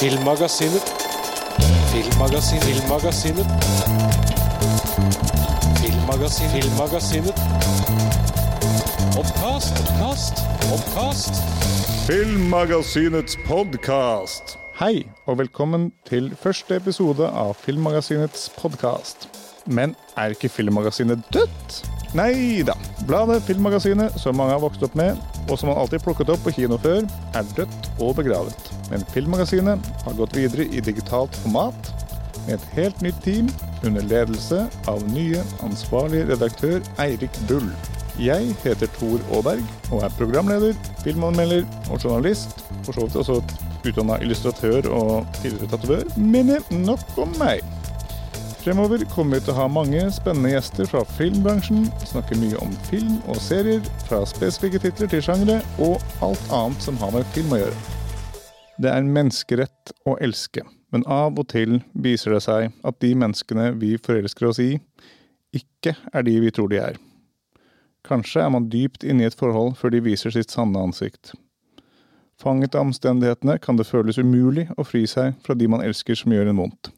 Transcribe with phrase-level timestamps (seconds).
[0.00, 0.82] Filmmagasinet.
[1.92, 2.64] Filmmagasinet.
[2.64, 3.46] Filmmagasinet.
[5.80, 6.52] Filmmagasinet.
[6.52, 7.36] Filmmagasinet.
[9.18, 10.34] Oppkast, oppkast,
[10.72, 11.34] oppkast.
[12.06, 14.56] Filmmagasinets podkast.
[14.80, 19.28] Hei, og velkommen til første episode av Filmmagasinets podkast.
[19.66, 21.82] Men er ikke Filmmagasinet dødt?
[22.16, 22.72] Nei da.
[23.04, 26.54] Bladet Filmmagasinet, som mange har vokst opp med, og som han alltid plukket opp på
[26.58, 27.06] kino før,
[27.36, 28.70] er dødt og begravet.
[28.90, 31.92] Men Filmmagasinet har gått videre i digitalt format
[32.46, 33.48] med et helt nytt team
[33.86, 37.70] under ledelse av nye ansvarlig redaktør Eirik Bull.
[38.20, 39.64] Jeg heter Tor Aaberg
[39.94, 42.58] og er programleder, filmanmelder og journalist.
[42.84, 43.40] For så vidt også
[43.86, 46.08] utdanna illustratør og tidligere tatovør.
[46.16, 47.64] Men nok om meg.
[48.60, 53.14] Fremover kommer vi til å ha mange spennende gjester fra filmbransjen, snakke mye om film
[53.32, 57.60] og serier, fra spesifikke titler til sjangre, og alt annet som har med film å
[57.62, 57.78] gjøre.
[58.76, 63.14] Det er en menneskerett å elske, men av og til viser det seg at de
[63.24, 64.74] menneskene vi forelsker oss i,
[65.56, 67.00] ikke er de vi tror de er.
[68.04, 71.32] Kanskje er man dypt inne i et forhold før de viser sitt sanne ansikt.
[72.36, 76.36] Fanget av omstendighetene kan det føles umulig å fri seg fra de man elsker som
[76.36, 76.92] gjør en vondt.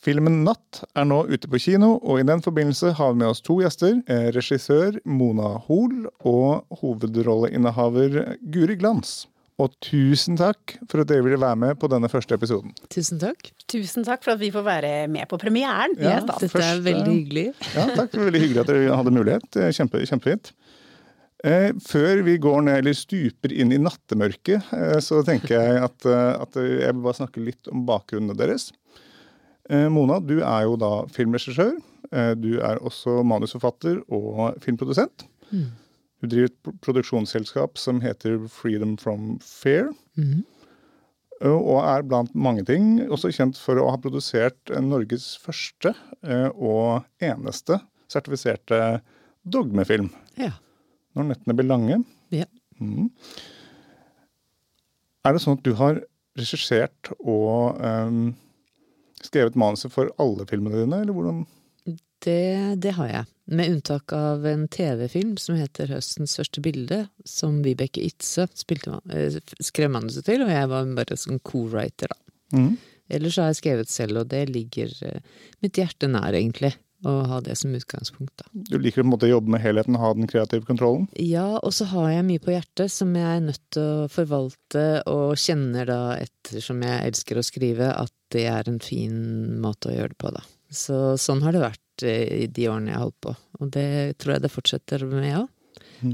[0.00, 3.42] Filmen Natt er nå ute på kino, og i den forbindelse har vi med oss
[3.44, 3.98] to gjester.
[4.08, 9.26] Eh, regissør Mona Hoel og hovedrolleinnehaver Guri Glans.
[9.60, 12.72] Og tusen takk for at dere ville være med på denne første episoden.
[12.88, 13.50] Tusen takk.
[13.68, 15.92] Tusen takk for at vi får være med på premieren.
[16.00, 17.44] Ja, Yes, dette først, er veldig hyggelig.
[17.76, 18.08] Ja, takk.
[18.14, 19.60] Det var veldig hyggelig at dere hadde mulighet.
[19.60, 20.54] Er Kjempe, kjempefint.
[21.44, 26.08] Eh, før vi går ned, eller stuper inn i nattemørket, eh, så tenker jeg at,
[26.08, 28.70] eh, at jeg vil bare snakke litt om bakgrunnene deres.
[29.70, 31.76] Eh, Mona, du er jo da filmregissør.
[32.10, 35.26] Eh, du er også manusforfatter og filmprodusent.
[36.20, 39.92] Du driver et produksjonsselskap som heter Freedom from Fear.
[40.18, 40.42] Mm.
[41.40, 46.50] Og er blant mange ting også kjent for å ha produsert eh, Norges første eh,
[46.52, 47.78] og eneste
[48.10, 49.00] sertifiserte
[49.48, 50.10] dogmefilm.
[50.36, 50.52] Ja.
[51.16, 52.02] Når nettene blir lange.
[52.34, 52.44] Ja.
[52.82, 53.08] Mm.
[55.24, 56.02] Er det sånn at du har
[56.38, 58.34] regissert og ehm,
[59.24, 61.44] skrevet manuset for alle filmene dine, eller hvordan?
[62.20, 63.28] Det, det har jeg.
[63.50, 69.40] Med unntak av en TV-film som heter Høstens første bilde, som Vibeke Itze spilte, eh,
[69.64, 72.36] skrev manuset til, og jeg var bare sånn co-writer, da.
[72.50, 72.76] Mm.
[73.10, 75.24] Ellers har jeg skrevet selv, og det ligger eh,
[75.64, 76.74] mitt hjerte nær, egentlig.
[77.00, 78.44] Å ha det som utgangspunkt, da.
[78.52, 81.06] Du liker på en måte å jobbe med helheten, ha den kreative kontrollen?
[81.16, 84.84] Ja, og så har jeg mye på hjertet som jeg er nødt til å forvalte,
[85.08, 89.16] og kjenner da, ettersom jeg elsker å skrive, at det er en fin
[89.62, 90.42] måte å gjøre det på, da.
[90.70, 93.88] Så sånn har det vært eh, i de årene jeg har holdt på, og det
[94.22, 95.48] tror jeg det fortsetter med òg.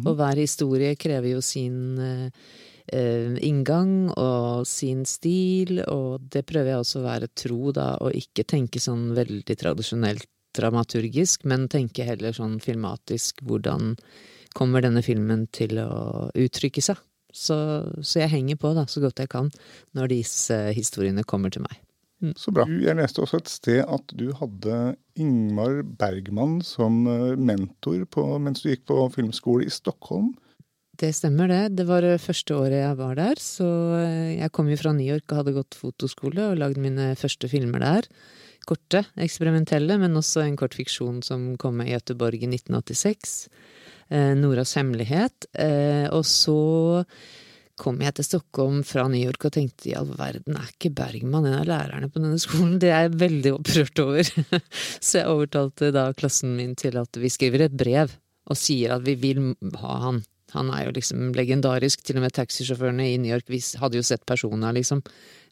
[0.02, 2.46] Og hver historie krever jo sin eh,
[2.92, 8.16] eh, inngang og sin stil, og det prøver jeg også å være tro, da, og
[8.18, 13.94] ikke tenke sånn veldig tradisjonelt dramaturgisk, men tenke heller sånn filmatisk hvordan
[14.56, 17.02] kommer denne filmen til å uttrykke seg.
[17.36, 17.56] Så,
[18.00, 19.50] så jeg henger på da, så godt jeg kan
[19.96, 21.85] når disse historiene kommer til meg.
[22.40, 22.64] Så bra.
[22.80, 28.64] Jeg leste også et sted at du hadde Ingmar Bergman som eh, mentor på, mens
[28.64, 30.32] du gikk på filmskole i Stockholm.
[30.96, 31.62] Det stemmer det.
[31.76, 33.40] Det var det første året jeg var der.
[33.42, 33.68] Så
[34.00, 37.50] eh, jeg kom jo fra New York og hadde gått fotoskole og lagd mine første
[37.52, 38.08] filmer der.
[38.66, 43.36] Korte, eksperimentelle, men også en kort fiksjon som kom med i Göteborg i 1986.
[44.08, 45.50] Eh, Noras hemmelighet.
[45.52, 47.04] Eh, og så
[47.80, 51.48] kom jeg til Stockholm fra New York og tenkte i all verden, er ikke Bergman
[51.48, 52.78] en av lærerne på denne skolen?
[52.82, 54.30] Det er jeg veldig opprørt over.
[55.06, 58.16] så jeg overtalte da klassen min til at vi skriver et brev
[58.46, 59.42] og sier at vi vil
[59.82, 60.22] ha han.
[60.54, 62.04] Han er jo liksom legendarisk.
[62.06, 65.02] Til og med taxisjåførene i New York vi hadde jo sett personer, liksom.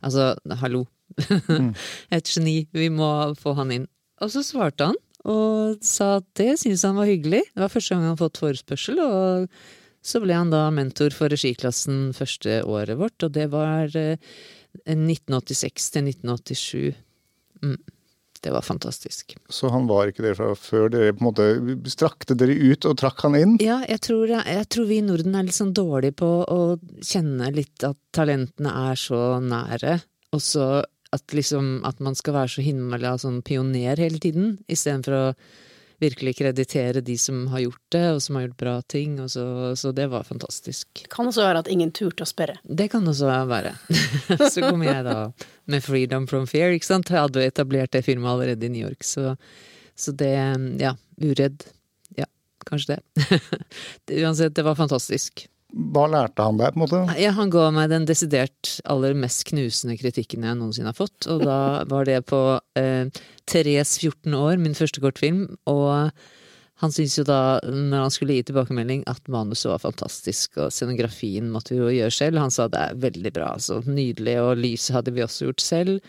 [0.06, 0.32] Altså,
[0.62, 0.84] hallo.
[2.14, 2.62] Et geni.
[2.72, 3.08] Vi må
[3.40, 3.88] få han inn.
[4.22, 7.42] Og så svarte han, og sa at det syntes han var hyggelig.
[7.50, 9.48] Det var første gang han hadde fått forespørsel, og
[10.04, 14.20] så ble han da mentor for regiklassen første året vårt, og det var eh,
[14.84, 16.94] 1986 til 1987.
[17.64, 17.78] Mm.
[18.44, 19.32] Det var fantastisk.
[19.48, 21.46] Så han var ikke der fra før dere på en måte
[21.88, 23.54] strakte dere ut og trakk han inn?
[23.64, 26.58] Ja, jeg tror, jeg tror vi i Norden er litt sånn dårlige på å
[27.00, 29.96] kjenne litt at talentene er så nære,
[30.36, 30.66] og så
[31.14, 35.24] at liksom at man skal være så himla sånn pioner hele tiden, istedenfor å
[36.02, 39.46] virkelig kreditere de som har gjort det, og som har gjort bra ting, og så,
[39.78, 40.88] så det var fantastisk.
[41.02, 42.56] Det Kan også være at ingen turte å spørre.
[42.64, 43.74] Det kan også være.
[44.54, 45.18] så kom jeg da
[45.70, 47.10] med 'Freedom from Fear', ikke sant.
[47.10, 49.36] Jeg hadde etablert det firmaet allerede i New York, så,
[49.96, 50.34] så det
[50.80, 51.66] Ja, uredd.
[52.18, 52.26] Ja,
[52.66, 53.26] kanskje det.
[54.06, 54.22] det.
[54.22, 55.46] Uansett, det var fantastisk.
[55.74, 57.00] Hva lærte han deg, på en måte?
[57.18, 61.26] Ja, han ga meg den desidert aller mest knusende kritikken jeg noensinne har fått.
[61.30, 61.58] Og da
[61.90, 62.40] var det på
[62.78, 63.10] eh,
[63.50, 65.48] Therese 14 år, min første kortfilm.
[65.70, 66.12] Og
[66.82, 71.50] han syntes jo da, når han skulle gi tilbakemelding, at manuset var fantastisk, og scenografien
[71.50, 72.42] måtte vi jo gjøre selv.
[72.42, 73.80] Han sa det er veldig bra, altså.
[73.86, 76.00] Nydelig, og lyset hadde vi også gjort selv.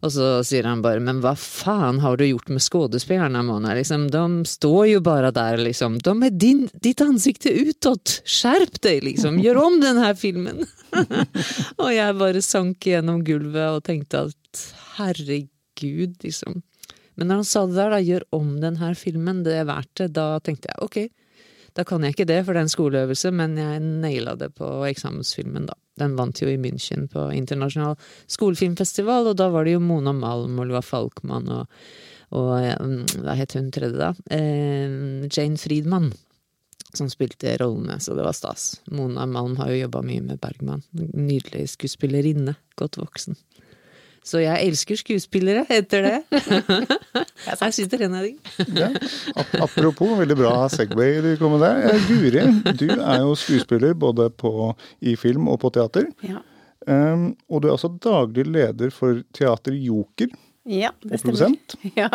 [0.00, 4.08] Og så sier han bare 'men hva faen har du gjort med skuespillerne, Mona', liksom,
[4.10, 8.00] de står jo bare der, liksom, de er din, ditt ansikte utad!
[8.24, 10.64] skjerp deg, liksom, gjør om den her filmen!
[11.82, 14.64] og jeg bare sank gjennom gulvet og tenkte at
[14.96, 16.62] herregud, liksom.
[17.16, 19.92] Men når han sa det der, da, gjør om den her filmen, det er verdt
[20.00, 20.98] det, da tenkte jeg ok,
[21.76, 24.66] da kan jeg ikke det, for det er en skoleøvelse, men jeg naila det på
[24.88, 25.76] eksamensfilmen, da.
[26.00, 27.98] Den vant jo i München på internasjonal
[28.30, 31.80] skolefilmfestival, og da var det jo Mona Malm og Lua Falkmann og,
[32.36, 32.50] og
[33.20, 34.12] hva het hun tredje, da?
[34.32, 36.10] Eh, Jane Friedman.
[36.90, 38.80] Som spilte rollene, så det var stas.
[38.90, 40.82] Mona Malm har jo jobba mye med Bergman.
[40.90, 42.56] Nydelig skuespillerinne.
[42.80, 43.38] Godt voksen.
[44.26, 46.40] Så jeg elsker skuespillere etter det.
[47.60, 48.34] Her sitter en av de.
[48.76, 48.90] ja.
[49.62, 51.96] Apropos, veldig bra Segway du kom med der.
[52.08, 52.44] Guri,
[52.76, 56.10] du er jo skuespiller både på, i film og på teater.
[56.26, 56.42] Ja.
[56.88, 60.30] Um, og du er også daglig leder for Teater Joker.
[60.68, 61.34] Ja, det stemmer.
[61.34, 61.76] og produsent.
[62.00, 62.08] Ja.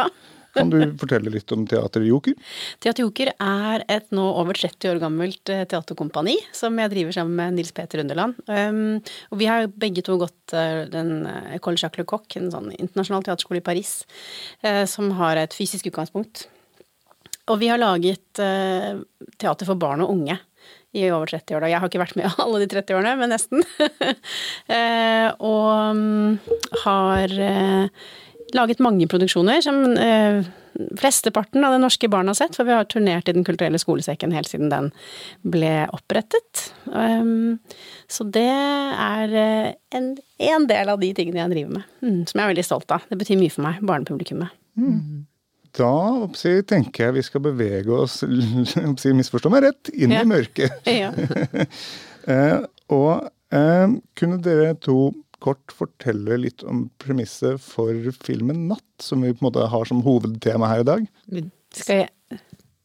[0.55, 2.35] Kan du fortelle litt om Teater Joker?
[2.83, 7.35] Teater Joker er et nå over 30 år gammelt eh, teaterkompani som jeg driver sammen
[7.39, 8.39] med Nils Peter Underland.
[8.47, 9.01] Um,
[9.33, 13.25] og vi har begge to gått uh, den École Jacques Le Coq, en sånn internasjonal
[13.27, 13.97] teaterskole i Paris,
[14.63, 16.47] uh, som har et fysisk utgangspunkt.
[17.51, 19.03] Og vi har laget uh,
[19.35, 20.39] teater for barn og unge
[20.95, 21.65] i over 30 år.
[21.65, 21.73] Da.
[21.73, 23.65] Jeg har ikke vært med alle de 30 årene, men nesten.
[25.51, 26.37] og um,
[26.85, 27.35] har
[28.53, 30.45] laget mange produksjoner som eh,
[30.99, 34.33] flesteparten av det norske barn har sett, for vi har turnert i Den kulturelle skolesekken
[34.35, 34.91] helt siden den
[35.41, 36.69] ble opprettet.
[36.85, 37.59] Um,
[38.11, 40.11] så det er eh, en,
[40.51, 43.07] en, del av de tingene jeg driver med, mm, som jeg er veldig stolt av.
[43.09, 44.53] Det betyr mye for meg, barnepublikummet.
[44.75, 45.25] Mm.
[45.75, 45.91] Da
[46.23, 48.21] oppsi, tenker jeg vi skal bevege oss,
[48.89, 50.23] oppsi, misforstå meg rett, inn ja.
[50.23, 50.81] i mørket.
[51.01, 51.11] Ja.
[52.31, 52.59] eh,
[52.93, 55.09] og eh, kunne dere to
[55.45, 60.03] kort fortelle litt om premisset for filmen 'Natt', som vi på en måte har som
[60.05, 61.07] hovedtema her i dag?
[61.75, 62.11] Skal jeg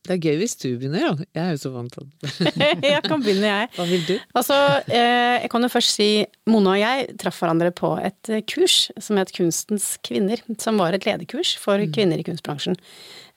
[0.09, 1.27] det er gøy hvis du begynner, da.
[1.37, 2.31] Jeg er jo så vant til det.
[2.95, 3.69] jeg kan begynne, jeg.
[3.77, 4.15] Hva vil du?
[4.39, 4.57] Altså,
[4.89, 6.09] eh, jeg kan jo først si
[6.51, 10.41] Mona og jeg traff hverandre på et kurs som het Kunstens kvinner.
[10.59, 11.93] Som var et lederkurs for mm.
[11.95, 12.81] kvinner i kunstbransjen.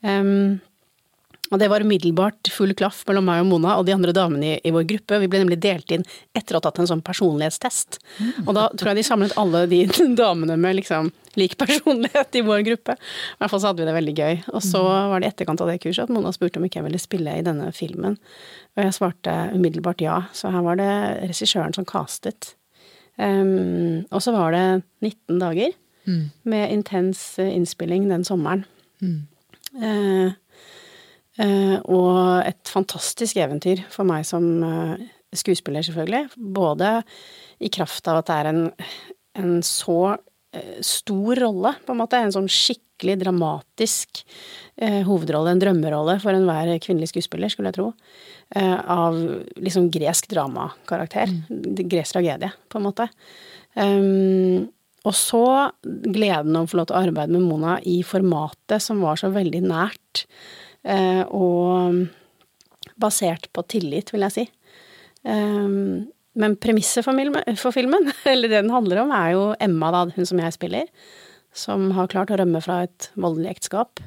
[0.01, 0.61] Um,
[1.53, 4.53] og det var umiddelbart full klaff mellom meg og Mona og de andre damene i,
[4.65, 5.19] i, vår gruppe.
[5.21, 7.99] Vi ble nemlig delt inn etter å ha tatt en sånn personlighetstest.
[8.47, 9.83] Og da tror jeg de samlet alle de
[10.17, 12.95] damene med liksom lik personlighet i vår gruppe.
[12.97, 14.41] I hvert fall så hadde vi det veldig gøy.
[14.53, 16.87] Og så var det i etterkant av det kurset at Mona spurte om ikke jeg
[16.87, 18.17] ville spille i denne filmen.
[18.73, 20.23] Og jeg svarte umiddelbart ja.
[20.33, 20.91] Så her var det
[21.29, 22.55] regissøren som castet.
[23.13, 24.65] Um, og så var det
[25.05, 25.75] 19 dager
[26.09, 26.23] mm.
[26.49, 28.65] med intens innspilling den sommeren.
[29.03, 29.27] Mm.
[29.73, 30.33] Eh,
[31.41, 35.05] og et fantastisk eventyr for meg som eh,
[35.37, 36.27] skuespiller, selvfølgelig.
[36.35, 36.99] Både
[37.63, 38.63] i kraft av at det er en,
[39.39, 39.99] en så
[40.53, 42.19] eh, stor rolle, på en måte.
[42.19, 44.23] En sånn skikkelig dramatisk
[44.77, 47.89] eh, hovedrolle, en drømmerolle for enhver kvinnelig skuespiller, skulle jeg tro.
[48.55, 49.17] Eh, av
[49.57, 51.33] liksom gresk dramakarakter.
[51.49, 51.83] Mm.
[51.89, 53.09] Gresk tragedie, på en måte.
[53.73, 54.67] Um,
[55.03, 55.45] og så
[55.81, 59.31] gleden av å få lov til å arbeide med Mona i formatet som var så
[59.33, 62.03] veldig nært Eh, og
[62.99, 64.43] basert på tillit, vil jeg si.
[65.23, 65.77] Eh,
[66.33, 70.41] men premisset for, filmen, eller det den handler om, er jo Emma, da, hun som
[70.41, 70.91] jeg spiller,
[71.53, 74.01] som har klart å rømme fra et voldelig ekteskap.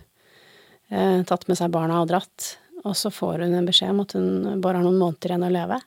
[0.90, 2.56] Eh, tatt med seg barna og dratt.
[2.86, 5.54] Og så får hun en beskjed om at hun bare har noen måneder igjen å
[5.54, 5.78] leve.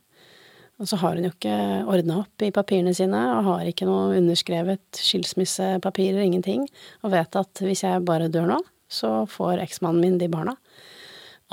[0.79, 1.55] Og så har hun jo ikke
[1.91, 6.63] ordna opp i papirene sine, og har ikke noe underskrevet skilsmissepapirer, ingenting,
[7.03, 10.55] og vet at hvis jeg bare dør nå, så får eksmannen min de barna.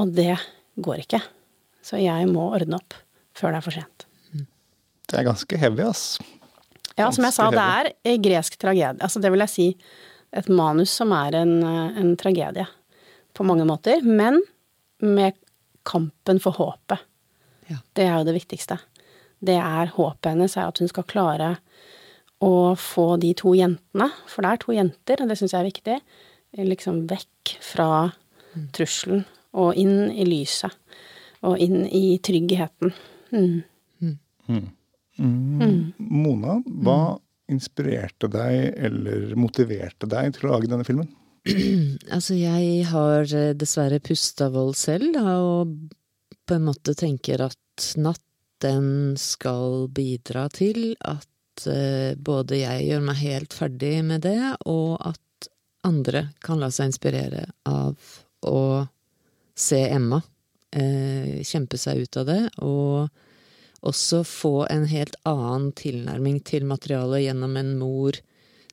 [0.02, 0.34] Og det
[0.82, 1.20] går ikke.
[1.84, 2.96] Så jeg må ordne opp
[3.36, 4.06] før det er for sent.
[5.06, 6.16] Det er ganske heavy, ass.
[6.96, 8.96] Ja, som jeg sa, det er en gresk tragedie.
[9.04, 9.66] Altså det vil jeg si
[10.36, 12.66] et manus som er en, en tragedie
[13.36, 14.02] på mange måter.
[14.02, 14.40] Men
[15.04, 15.36] med
[15.86, 17.04] kampen for håpet.
[17.70, 17.78] Ja.
[17.94, 18.80] Det er jo det viktigste.
[19.46, 21.54] Det er håpet hennes, er at hun skal klare
[22.42, 25.70] å få de to jentene, for det er to jenter, og det syns jeg er
[25.70, 25.96] viktig,
[26.66, 27.88] liksom vekk fra
[28.76, 29.24] trusselen
[29.56, 30.72] og inn i lyset.
[31.46, 32.92] Og inn i tryggheten.
[33.32, 33.62] Mm.
[34.46, 34.66] Mm.
[35.18, 35.92] Mm.
[35.98, 37.16] Mona, hva
[37.50, 41.08] inspirerte deg eller motiverte deg til å lage denne filmen?
[42.14, 45.76] altså, jeg har eh, dessverre pusta vold selv, og
[46.46, 48.22] på en måte tenker at natt
[48.64, 54.96] den skal bidra til at eh, både jeg gjør meg helt ferdig med det, og
[55.04, 55.50] at
[55.86, 57.94] andre kan la seg inspirere av
[58.46, 58.58] å
[59.56, 60.20] se Emma
[60.76, 67.26] eh, kjempe seg ut av det, og også få en helt annen tilnærming til materialet
[67.26, 68.18] gjennom en mor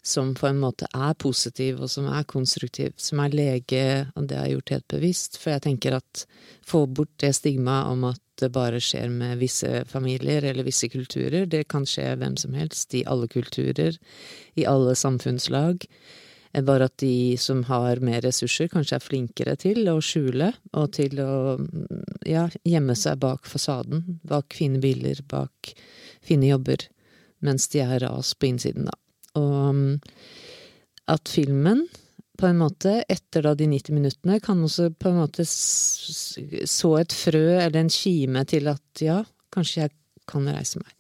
[0.03, 3.85] som på en måte er positiv, og som er konstruktiv, som er lege,
[4.17, 6.25] og det har jeg gjort helt bevisst, for jeg tenker at
[6.67, 11.45] få bort det stigmaet om at det bare skjer med visse familier eller visse kulturer,
[11.47, 13.95] det kan skje hvem som helst, i alle kulturer,
[14.59, 15.87] i alle samfunnslag.
[16.61, 21.17] Bare at de som har mer ressurser, kanskje er flinkere til å skjule og til
[21.23, 21.57] å
[22.29, 25.73] ja, gjemme seg bak fasaden, bak fine biler, bak
[26.21, 26.85] fine jobber,
[27.41, 28.95] mens de er ras på innsiden, da.
[29.41, 29.97] Og
[31.09, 31.87] at filmen
[32.37, 37.13] på en måte, etter da de 90 minuttene, kan også på en måte så et
[37.13, 39.19] frø eller en kime til at ja,
[39.53, 39.93] kanskje jeg
[40.29, 40.93] kan reise meg.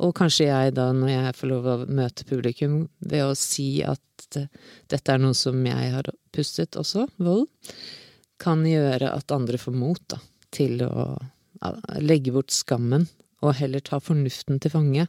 [0.00, 4.00] Og kanskje jeg da, når jeg får lov å møte publikum ved å si at
[4.36, 7.46] dette er noe som jeg har pustet også, vold,
[8.40, 10.20] kan gjøre at andre får mot da,
[10.54, 11.12] til å
[12.00, 13.06] legge bort skammen
[13.44, 15.06] og heller ta fornuften til fange.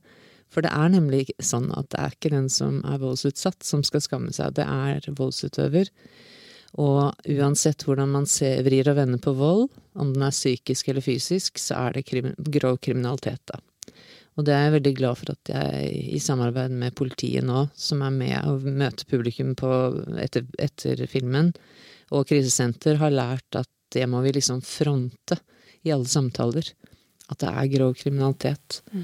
[0.51, 4.03] For det er nemlig sånn at det er ikke den som er voldsutsatt som skal
[4.03, 5.91] skamme seg, det er voldsutøver.
[6.79, 11.03] Og uansett hvordan man ser, vrir og vender på vold, om den er psykisk eller
[11.03, 13.59] fysisk, så er det krim, grov kriminalitet, da.
[14.39, 18.03] Og det er jeg veldig glad for at jeg, i samarbeid med politiet nå, som
[18.05, 19.71] er med og møter publikum på,
[20.23, 21.51] etter, etter filmen,
[22.11, 25.38] og krisesenter, har lært at det må vi liksom fronte
[25.83, 26.69] i alle samtaler.
[27.31, 28.79] At det er grov kriminalitet.
[28.91, 29.03] Mm.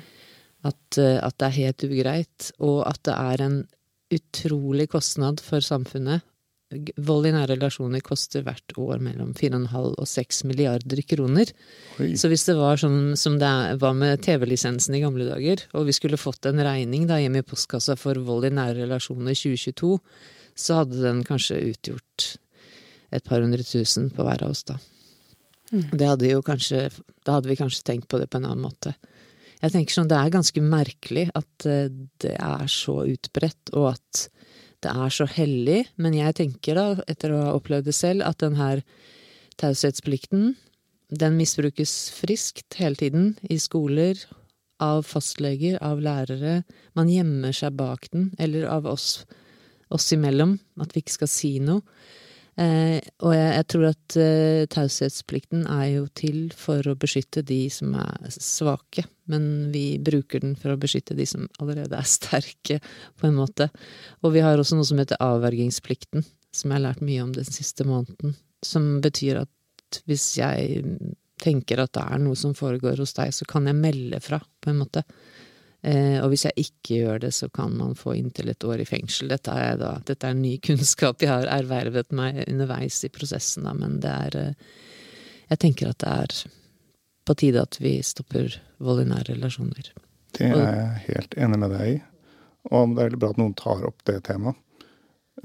[0.68, 3.60] At, eh, at, det er helt ugreit, og at det er en
[4.14, 6.24] utrolig kostnad for samfunnet.
[7.00, 11.54] Vold i nære relasjoner koster hvert år mellom 4,5 og 6 milliarder kroner.
[12.04, 12.10] Oi.
[12.20, 15.96] Så hvis det var sånn som det var med TV-lisensen i gamle dager, og vi
[15.96, 19.94] skulle fått en regning da hjemme i postkassa for vold i nære relasjoner 2022,
[20.60, 22.34] så hadde den kanskje utgjort
[23.16, 24.76] et par hundre tusen på hver av oss, da.
[25.72, 25.86] Mm.
[26.00, 26.88] Det hadde jo kanskje,
[27.24, 28.96] da hadde vi kanskje tenkt på det på en annen måte.
[29.62, 31.88] Jeg tenker sånn, det er ganske merkelig at eh,
[32.22, 34.28] det er så utbredt, og at
[34.88, 38.40] det er så hellig, men jeg tenker da, etter å ha opplevd det selv, at
[38.44, 38.84] den her
[39.60, 40.54] taushetsplikten,
[41.08, 44.20] den misbrukes friskt hele tiden, i skoler,
[44.84, 46.62] av fastleger, av lærere.
[46.96, 49.26] Man gjemmer seg bak den, eller av oss,
[49.94, 51.84] oss imellom, at vi ikke skal si noe.
[52.58, 57.66] Eh, og jeg, jeg, tror at eh, taushetsplikten er jo til for å beskytte de
[57.74, 62.80] som er svake, men vi bruker den for å beskytte de som allerede er sterke,
[63.20, 63.70] på en måte.
[64.24, 67.48] Og vi har også noe som heter avvergingsplikten, som jeg har lært mye om den
[67.48, 70.84] siste måneden, som betyr at hvis jeg
[71.42, 74.72] tenker at det er noe som foregår hos deg, så kan jeg melde fra, på
[74.72, 75.04] en måte.
[75.86, 78.88] Eh, og hvis jeg ikke gjør det, så kan man få inntil et år i
[78.90, 79.30] fengsel.
[79.32, 83.76] Dette er, da, dette er ny kunnskap jeg har ervervet meg underveis i prosessen, da,
[83.78, 84.70] men det er eh,
[85.48, 86.34] Jeg tenker at det er
[87.28, 89.92] på tide at vi stopper vold i nære relasjoner.
[90.38, 91.98] Det er jeg helt enig med deg i.
[92.72, 94.60] Og det er veldig bra at noen tar opp det temaet.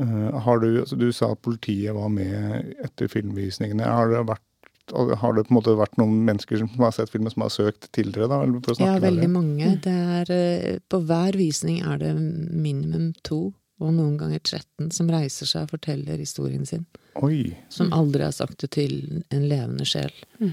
[0.01, 3.85] Uh, du, altså du, sa at politiet var med etter filmvisningene.
[3.85, 4.47] Har det vært
[4.93, 7.87] har det på en måte vært noen mennesker som har sett filmen, som har søkt
[7.95, 8.29] tidligere?
[8.29, 8.75] da?
[8.83, 9.69] ja, veldig mange.
[9.89, 15.49] Er, eh, på hver visning er det minimum to, og noen ganger 13, som reiser
[15.49, 16.85] seg og forteller historien sin.
[17.23, 17.55] Oi.
[17.73, 20.13] Som aldri har sagt det til en levende sjel.
[20.43, 20.53] Mm.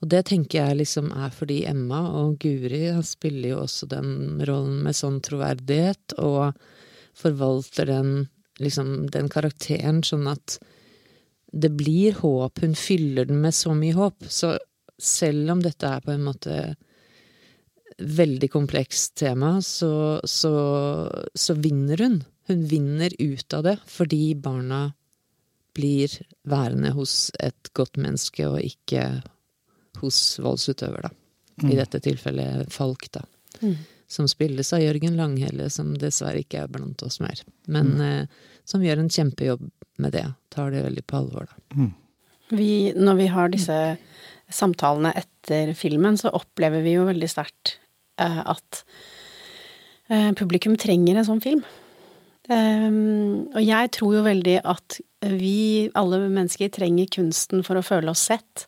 [0.00, 4.80] Og det tenker jeg liksom er fordi Emma og Guri spiller jo også den rollen
[4.86, 6.56] med sånn troverdighet, og
[7.20, 8.12] forvalter den,
[8.62, 10.56] liksom, den karakteren sånn at
[11.52, 12.62] det blir håp.
[12.62, 14.24] Hun fyller den med så mye håp.
[14.30, 14.54] Så
[15.00, 16.56] selv om dette er på en måte
[18.00, 20.54] veldig komplekst tema, så, så,
[21.34, 22.22] så vinner hun.
[22.48, 24.86] Hun vinner ut av det fordi barna
[25.76, 26.14] blir
[26.48, 29.20] værende hos et godt menneske, og ikke
[29.98, 31.10] hos voldsutøver, da.
[31.60, 31.72] Mm.
[31.72, 33.24] I dette tilfellet Falk, da.
[33.60, 33.76] Mm.
[34.10, 37.42] Som spilles av Jørgen Langhelle, som dessverre ikke er blant oss mer.
[37.70, 38.06] Men mm.
[38.06, 39.66] eh, som gjør en kjempejobb
[40.00, 40.26] med det.
[40.54, 41.76] Tar det veldig på alvor, da.
[41.76, 41.92] Mm.
[42.50, 43.76] Vi, når vi har disse
[44.50, 47.76] samtalene etter filmen, så opplever vi jo veldig sterkt
[48.18, 48.82] eh, at
[50.10, 51.62] eh, publikum trenger en sånn film.
[52.50, 54.96] Um, og jeg tror jo veldig at
[55.38, 58.66] vi, alle mennesker, trenger kunsten for å føle oss sett.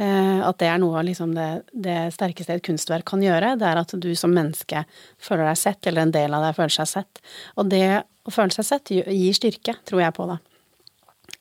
[0.00, 3.56] Uh, at det er noe av liksom det, det, sterkeste et kunstverk kan gjøre.
[3.60, 4.84] Det er at du som menneske
[5.20, 7.20] føler deg sett, eller en del av deg føler seg sett.
[7.60, 10.38] Og det å føle seg sett gir styrke, tror jeg på, da.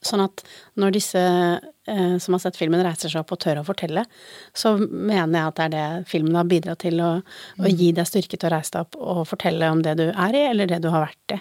[0.05, 0.43] Sånn at
[0.79, 4.05] når disse eh, som har sett filmen reiser seg opp og tør å fortelle,
[4.55, 7.09] så mener jeg at det er det filmen har bidratt til å,
[7.59, 10.37] å gi deg styrke til å reise deg opp og fortelle om det du er
[10.39, 11.39] i, eller det du har vært i.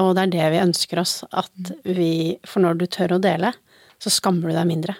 [0.00, 3.52] Og det er det vi ønsker oss, at vi For når du tør å dele,
[4.00, 4.96] så skammer du deg mindre.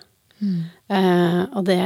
[0.89, 1.81] Eh, og det,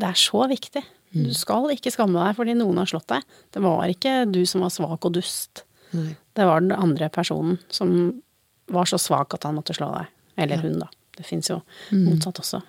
[0.00, 0.82] det er så viktig.
[1.12, 3.24] Du skal ikke skamme deg fordi noen har slått deg.
[3.52, 5.64] Det var ikke du som var svak og dust.
[5.92, 6.14] Nei.
[6.32, 7.92] Det var den andre personen som
[8.72, 10.12] var så svak at han måtte slå deg.
[10.40, 10.88] Eller hun, da.
[11.12, 11.58] Det fins jo
[11.92, 12.62] motsatt også.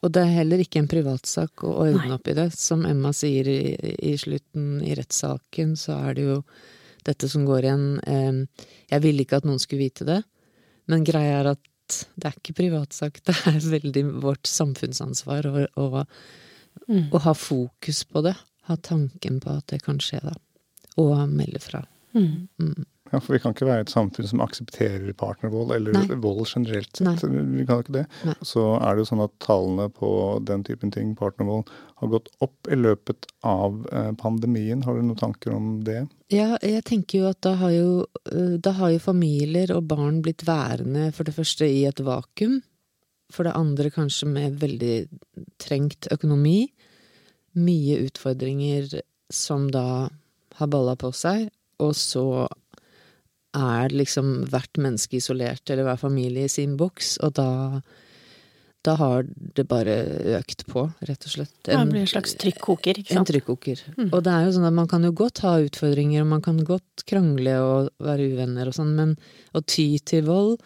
[0.00, 2.14] Og det er heller ikke en privatsak å ordne Nei.
[2.14, 2.46] opp i det.
[2.56, 3.74] Som Emma sier i,
[4.12, 6.38] i slutten i rettssaken, så er det jo
[7.04, 10.20] dette som går igjen eh, Jeg ville ikke at noen skulle vite det,
[10.90, 11.62] men greia er at
[12.16, 13.20] det er ikke privatsak.
[13.26, 16.04] Det er veldig vårt samfunnsansvar å, å,
[17.10, 18.36] å ha fokus på det.
[18.70, 20.36] Ha tanken på at det kan skje, da.
[21.00, 21.84] Og melde fra.
[23.10, 26.18] Ja, For vi kan ikke være et samfunn som aksepterer partnervold, eller Nei.
[26.22, 27.24] vold generelt sett.
[27.26, 27.42] Nei.
[27.58, 28.04] Vi kan ikke det.
[28.28, 28.36] Nei.
[28.46, 30.10] Så er det jo sånn at tallene på
[30.46, 34.84] den typen ting, partnervold, har gått opp i løpet av eh, pandemien.
[34.86, 36.04] Har du noen tanker om det?
[36.30, 37.90] Ja, jeg tenker jo at da har jo,
[38.30, 42.60] øh, da har jo familier og barn blitt værende for det første i et vakuum.
[43.34, 44.96] For det andre kanskje med veldig
[45.62, 46.70] trengt økonomi.
[47.58, 49.00] Mye utfordringer
[49.30, 50.10] som da
[50.60, 51.48] har balla på seg.
[51.80, 52.46] Og så
[53.56, 57.16] er liksom hvert menneske isolert, eller hver familie i sin boks.
[57.26, 57.80] Og da,
[58.86, 59.26] da har
[59.56, 59.96] det bare
[60.38, 61.54] økt på, rett og slett.
[61.66, 63.24] Det blir en slags trykkoker, ikke sant?
[63.24, 63.82] En trykkoker.
[63.86, 64.12] trykkoker.
[64.14, 66.62] Og det er jo sånn at man kan jo godt ha utfordringer, og man kan
[66.66, 69.18] godt krangle og være uvenner og sånn, men
[69.56, 70.56] å ty til vold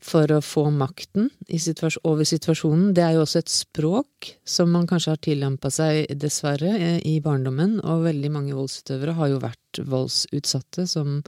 [0.00, 4.72] for å få makten i situas over situasjonen, det er jo også et språk som
[4.72, 6.72] man kanskje har tillampa seg, dessverre,
[7.04, 7.78] i barndommen.
[7.84, 11.20] Og veldig mange voldsutøvere har jo vært voldsutsatte som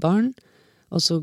[0.00, 0.32] barn,
[0.94, 1.20] og så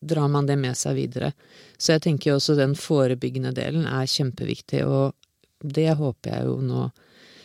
[0.00, 1.32] drar man det med seg videre.
[1.78, 5.14] Så jeg tenker jo også den forebyggende delen er kjempeviktig, og
[5.60, 6.88] det håper jeg jo nå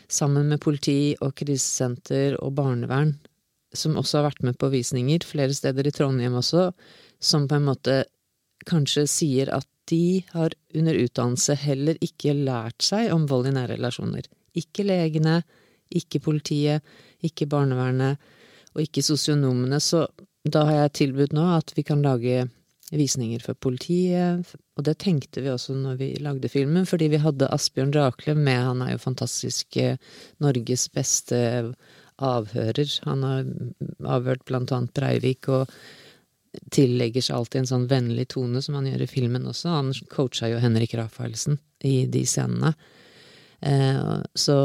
[0.08, 3.16] sammen med politi og krisesenter og barnevern,
[3.76, 6.70] som også har vært med på visninger flere steder i Trondheim også,
[7.20, 8.04] som på en måte
[8.70, 13.76] kanskje sier at de har under utdannelse heller ikke lært seg om vold i nære
[13.76, 14.26] relasjoner.
[14.58, 15.42] Ikke legene,
[15.94, 16.86] ikke politiet,
[17.26, 18.18] ikke barnevernet
[18.74, 19.78] og ikke sosionomene.
[19.84, 20.08] Så
[20.46, 22.46] da har jeg tilbudt nå at vi kan lage
[22.94, 24.46] visninger for politiet,
[24.78, 28.62] og det tenkte vi også når vi lagde filmen, fordi vi hadde Asbjørn Rakle med,
[28.62, 29.98] han er jo fantastisk eh,
[30.44, 31.40] Norges beste
[32.22, 32.92] avhører.
[33.10, 33.48] Han har
[34.18, 35.72] avhørt blant annet Breivik, og
[36.72, 39.74] tillegger seg alltid en sånn vennlig tone, som han gjør i filmen også.
[39.74, 42.76] Han coacha jo Henrik Rafaelsen i de scenene.
[43.66, 44.58] Eh, så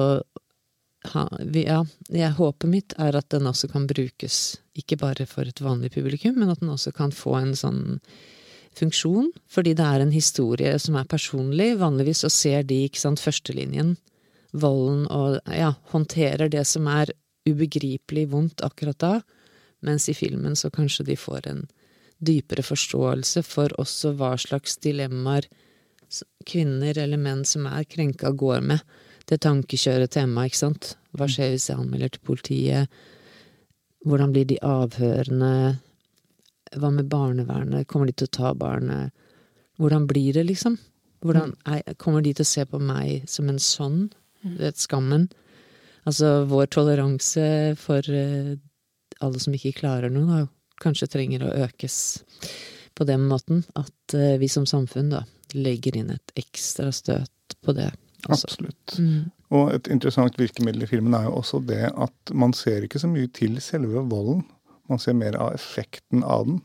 [1.13, 1.25] ha,
[1.57, 1.79] ja,
[2.13, 6.37] jeg, håpet mitt er at den også kan brukes, ikke bare for et vanlig publikum,
[6.37, 7.83] men at den også kan få en sånn
[8.77, 11.73] funksjon, fordi det er en historie som er personlig.
[11.81, 13.97] Vanligvis så ser de, ikke sant, førstelinjen,
[14.53, 17.13] volden og ja, håndterer det som er
[17.49, 19.15] ubegripelig vondt akkurat da,
[19.87, 21.65] mens i filmen så kanskje de får en
[22.21, 25.49] dypere forståelse for også hva slags dilemmaer
[26.47, 28.83] kvinner eller menn som er krenka, går med.
[29.31, 30.95] Det tankekjøret Emma, ikke sant.
[31.15, 33.01] Hva skjer hvis jeg anmelder til politiet?
[34.07, 35.55] Hvordan blir de avhørende?
[36.75, 37.87] Hva med barnevernet?
[37.91, 39.15] Kommer de til å ta barnet?
[39.81, 40.79] Hvordan blir det, liksom?
[41.25, 44.09] Hvordan er, kommer de til å se på meg som en sånn?
[44.43, 45.29] Du vet, skammen.
[46.09, 47.47] Altså, vår toleranse
[47.79, 48.55] for eh,
[49.21, 50.47] alle som ikke klarer noe,
[50.81, 51.97] kanskje trenger å økes
[52.97, 57.77] på den måten at eh, vi som samfunn da legger inn et ekstra støt på
[57.77, 57.91] det.
[58.29, 58.49] Også.
[58.49, 58.97] Absolutt.
[58.99, 59.31] Mm.
[59.57, 63.11] Og et interessant virkemiddel i filmen er jo også det at man ser ikke så
[63.11, 64.45] mye til selve volden.
[64.91, 66.61] Man ser mer av effekten av den.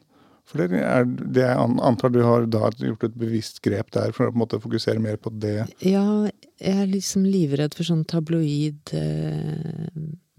[0.45, 4.27] For det er det jeg antar du har da gjort et bevisst grep der for
[4.27, 5.63] å på en måte fokusere mer på det.
[5.81, 6.05] Ja,
[6.61, 9.89] jeg er liksom livredd for sånn tabloid eh,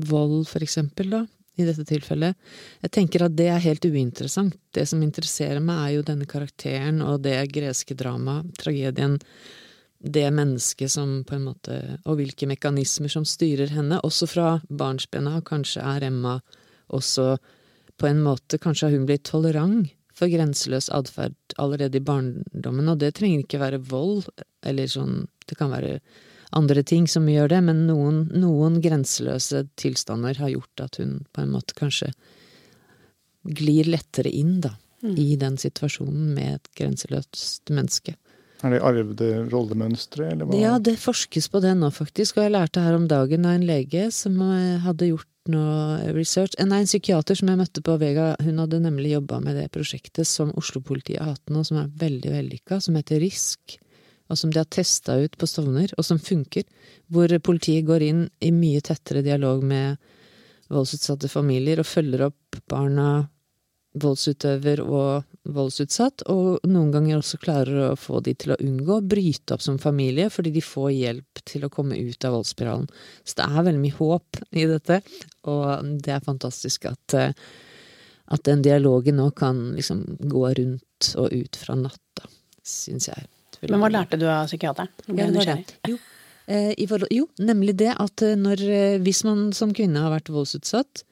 [0.07, 1.25] vold, for eksempel, da.
[1.57, 2.37] I dette tilfellet.
[2.85, 4.59] Jeg tenker at det er helt uinteressant.
[4.77, 9.17] Det som interesserer meg, er jo denne karakteren og det greske dramaet, tragedien.
[10.07, 15.41] Det mennesket som på en måte Og hvilke mekanismer som styrer henne, også fra barnsbena.
[15.43, 16.39] Kanskje er Emma
[16.95, 17.37] også
[17.99, 23.03] på en måte Kanskje har hun blitt tolerant for grenseløs atferd allerede i barndommen, og
[23.03, 24.25] det trenger ikke være vold,
[24.65, 25.99] eller sånn Det kan være
[26.57, 31.43] andre ting som gjør det, men noen, noen grenseløse tilstander har gjort at hun på
[31.43, 32.09] en måte kanskje
[33.47, 34.73] glir lettere inn, da,
[35.07, 38.17] i den situasjonen med et grenseløst menneske.
[38.65, 40.57] Er det arvede rollemønstre, eller hva?
[40.59, 42.39] Ja, det forskes på det nå, faktisk.
[42.39, 46.57] Og jeg lærte her om dagen av en lege som eh, hadde gjort noe research
[46.59, 50.27] Nei, en psykiater som jeg møtte på Vega, hun hadde nemlig jobba med det prosjektet
[50.27, 53.77] som Oslo-politiet har hatt nå, som er veldig vellykka, som heter RISK.
[54.27, 56.65] Og som de har testa ut på Stovner, og som funker.
[57.13, 60.01] Hvor politiet går inn i mye tettere dialog med
[60.73, 63.29] voldsutsatte familier og følger opp barna,
[63.97, 69.05] voldsutøver og voldsutsatt, og noen ganger også klarer å få de til å unngå å
[69.05, 72.89] bryte opp som familie, fordi de får hjelp til å komme ut av voldsspiralen.
[73.25, 75.01] Så det er veldig mye håp i dette,
[75.51, 77.33] og det er fantastisk at, eh,
[78.35, 82.31] at den dialogen nå kan liksom gå rundt og ut fra natta,
[82.67, 83.27] syns jeg.
[83.67, 84.93] Men hva lærte du av psykiateren?
[85.17, 85.59] Ja, det.
[85.89, 85.99] Jo.
[86.47, 88.63] Eh, forhold, jo, nemlig det at eh, når,
[89.03, 91.07] hvis man som kvinne har vært voldsutsatt,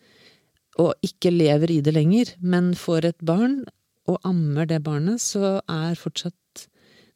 [0.83, 3.63] og ikke lever i det lenger, men får et barn
[4.07, 6.67] og ammer det barnet, så er fortsatt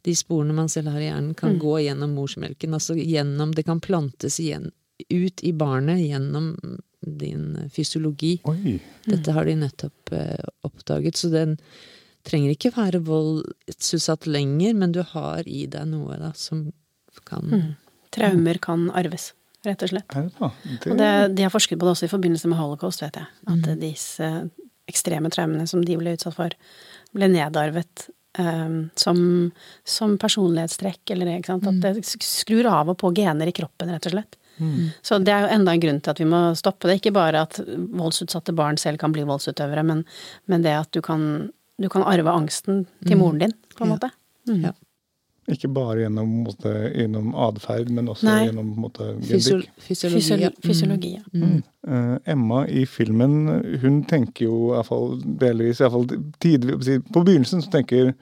[0.05, 1.61] de sporene man selv har i hjernen, kan Mm.
[1.61, 2.72] gå gjennom morsmelken.
[2.72, 4.70] Altså gjennom Det kan plantes igjen
[5.11, 6.57] ut i barnet gjennom
[7.03, 8.40] din fysiologi.
[8.44, 8.81] Oi.
[9.07, 11.59] Dette har de nettopp eh, oppdaget, så den
[12.24, 16.72] trenger ikke være voldsutsatt lenger, men du har i deg noe da som
[17.24, 17.77] kan Mm.
[18.11, 19.33] Traumer kan arves,
[19.66, 20.16] rett og slett.
[20.16, 20.51] Er det da?
[20.64, 23.27] Det, Og det, de har forsket på det også i forbindelse med holocaust, vet jeg.
[23.46, 23.81] At Mm.
[23.81, 24.51] disse
[24.88, 26.55] ekstreme traumene som de ble utsatt for,
[27.16, 29.20] ble nedarvet um, som,
[29.85, 31.66] som personlighetstrekk, eller ikke sant.
[31.68, 31.79] Mm.
[31.85, 34.38] At det skrur av og på gener i kroppen, rett og slett.
[34.59, 34.88] Mm.
[35.07, 36.98] Så det er jo enda en grunn til at vi må stoppe det.
[36.98, 40.03] Ikke bare at voldsutsatte barn selv kan bli voldsutøvere, men,
[40.51, 41.22] men det at du kan,
[41.79, 43.22] du kan arve angsten til Mm.
[43.22, 44.11] moren din, på en måte.
[44.51, 44.64] Mm.
[44.66, 44.72] Ja.
[45.49, 48.41] Ikke bare gjennom, måte, gjennom atferd, men også Nei.
[48.49, 49.85] gjennom måte, Fysiol genetikk.
[49.87, 50.51] fysiologi.
[50.67, 51.23] Fysiolo ja.
[51.33, 51.45] Mm.
[51.45, 51.63] Mm.
[51.89, 53.39] Uh, Emma i filmen,
[53.83, 56.05] hun tenker jo iallfall delvis iallfall
[56.45, 56.77] tidlig,
[57.13, 58.13] På begynnelsen så tenker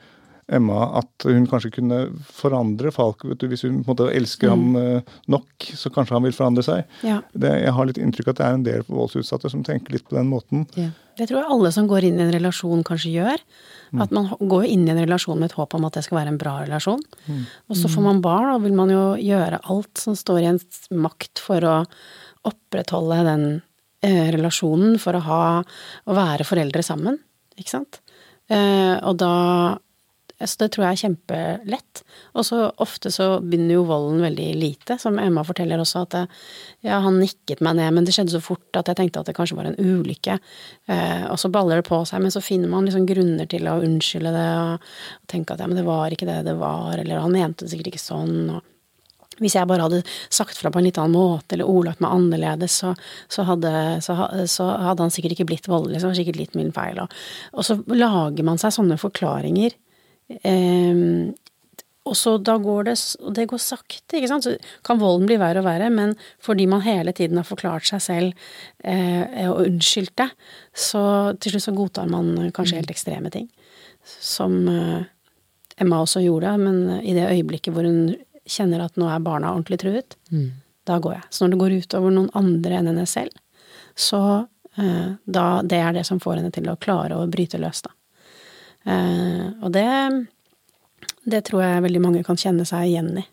[0.46, 1.96] Emma at hun kanskje kunne
[2.30, 3.24] forandre Falk.
[3.26, 6.36] Vet du, hvis hun på en måte elsker ham eh, nok, så kanskje han vil
[6.36, 6.84] forandre seg.
[7.02, 7.18] ja.
[7.34, 10.06] Det, jeg har litt inntrykk av at det er en del voldsutsatte som tenker litt
[10.06, 10.68] på den måten.
[10.78, 10.92] Ja.
[11.18, 13.42] Det tror jeg alle som går inn i en relasjon kanskje gjør.
[13.92, 14.02] Mm.
[14.02, 16.34] At man går inn i en relasjon med et håp om at det skal være
[16.34, 17.02] en bra relasjon.
[17.26, 17.44] Mm.
[17.70, 20.88] Og så får man barn, og vil man jo gjøre alt som står i ens
[20.90, 21.76] makt for å
[22.46, 23.46] opprettholde den
[24.06, 27.18] eh, relasjonen, for å ha å være foreldre sammen.
[27.56, 28.00] Ikke sant?
[28.52, 29.34] Eh, og da
[30.36, 32.02] Så det tror jeg er kjempelett.
[32.36, 36.16] Og så ofte så begynner jo volden veldig lite, som Emma forteller også, at
[36.84, 39.36] ja, han nikket meg ned, men det skjedde så fort at jeg tenkte at det
[39.38, 40.36] kanskje var en ulykke.
[40.92, 43.78] Eh, og så baller det på seg, men så finner man liksom grunner til å
[43.80, 44.88] unnskylde det og,
[45.22, 47.72] og tenke at ja, men det var ikke det det var, eller han mente det
[47.72, 48.40] sikkert ikke sånn.
[48.58, 48.72] og
[49.42, 52.78] hvis jeg bare hadde sagt fra på en litt annen måte, eller ordlagt meg annerledes,
[52.80, 52.92] så,
[53.28, 53.72] så, hadde,
[54.04, 54.16] så,
[54.48, 57.02] så hadde han sikkert ikke blitt voldelig, så var det sikkert litt min feil.
[57.02, 57.18] Og,
[57.52, 59.76] og så lager man seg sånne forklaringer.
[60.28, 61.32] Eh,
[62.06, 62.94] og så da går det
[63.26, 64.46] Og det går sakte, ikke sant.
[64.46, 64.54] Så
[64.86, 68.46] kan volden bli verre og verre, men fordi man hele tiden har forklart seg selv
[68.84, 70.28] eh, og unnskyldt det,
[70.74, 71.02] så
[71.42, 73.48] til slutt så godtar man kanskje helt ekstreme ting.
[74.06, 75.02] Som eh,
[75.82, 78.14] Emma også gjorde, men i det øyeblikket hvor hun
[78.46, 80.52] kjenner at nå er barna ordentlig truet, Mm.
[80.86, 81.26] da går jeg.
[81.30, 83.34] Så når det går utover noen andre enn henne selv,
[83.98, 84.46] så
[84.78, 87.90] eh, da det er det som får henne til å klare å bryte løs, da.
[88.86, 89.86] Eh, og det
[91.26, 93.24] det tror jeg veldig mange kan kjenne seg igjen i.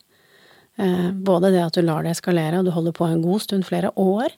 [0.82, 3.68] Eh, både det at du lar det eskalere, og du holder på en god stund,
[3.68, 4.34] flere år.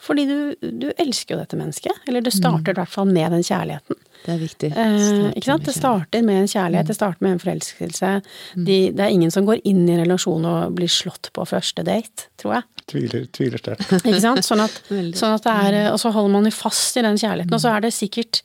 [0.00, 0.36] Fordi du,
[0.80, 2.06] du elsker jo dette mennesket.
[2.08, 3.98] Eller det starter i hvert fall med den kjærligheten.
[4.20, 4.70] Det er viktig.
[4.70, 5.66] Eh, ikke sant?
[5.66, 8.12] Det starter med en kjærlighet, det starter med en forelskelse.
[8.54, 11.84] De, det er ingen som går inn i en relasjon og blir slått på første
[11.84, 12.84] date, tror jeg.
[12.94, 13.92] Tviler, tviler sterkt.
[14.00, 14.44] Ikke sant?
[14.46, 14.80] Sånn at,
[15.20, 17.56] sånn at det er Og så holder man jo fast i den kjærligheten.
[17.58, 18.44] Og så er det sikkert,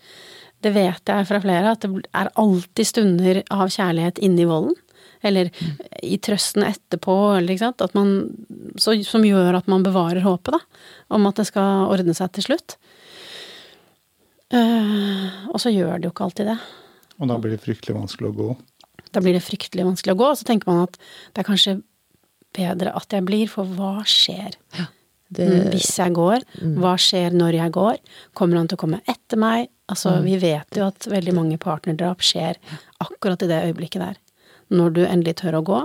[0.65, 4.75] det vet jeg fra flere, at det er alltid stunder av kjærlighet inni volden.
[5.25, 5.49] Eller
[6.05, 7.81] i trøsten etterpå, eller ikke sant.
[7.81, 8.11] At man,
[8.81, 10.83] så, som gjør at man bevarer håpet, da.
[11.17, 12.77] Om at det skal ordne seg til slutt.
[14.53, 16.59] Uh, og så gjør det jo ikke alltid det.
[17.17, 18.49] Og da blir det fryktelig vanskelig å gå.
[19.15, 21.79] Da blir det fryktelig vanskelig å gå, og så tenker man at det er kanskje
[22.55, 24.57] bedre at jeg blir, for hva skjer?
[25.29, 26.43] Det, Mm, Hvis jeg går,
[26.77, 27.97] hva skjer når jeg går?
[28.33, 29.69] Kommer han til å komme etter meg?
[29.89, 32.57] Altså, vi vet jo at veldig mange partnerdrap skjer
[33.01, 34.15] akkurat i det øyeblikket der.
[34.71, 35.81] Når du endelig tør å gå,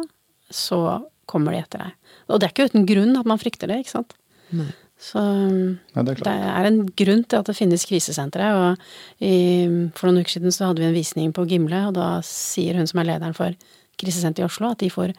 [0.51, 1.93] så kommer de etter deg.
[2.29, 4.15] Og det er ikke uten grunn at man frykter det, ikke sant?
[4.53, 4.71] Nei.
[5.01, 9.65] Så Nei, det er det er en grunn til at det finnes krisesentre, og i,
[9.97, 12.87] for noen uker siden så hadde vi en visning på Gimle, og da sier hun
[12.87, 13.57] som er lederen for
[13.97, 15.15] krisesenteret i Oslo, at de får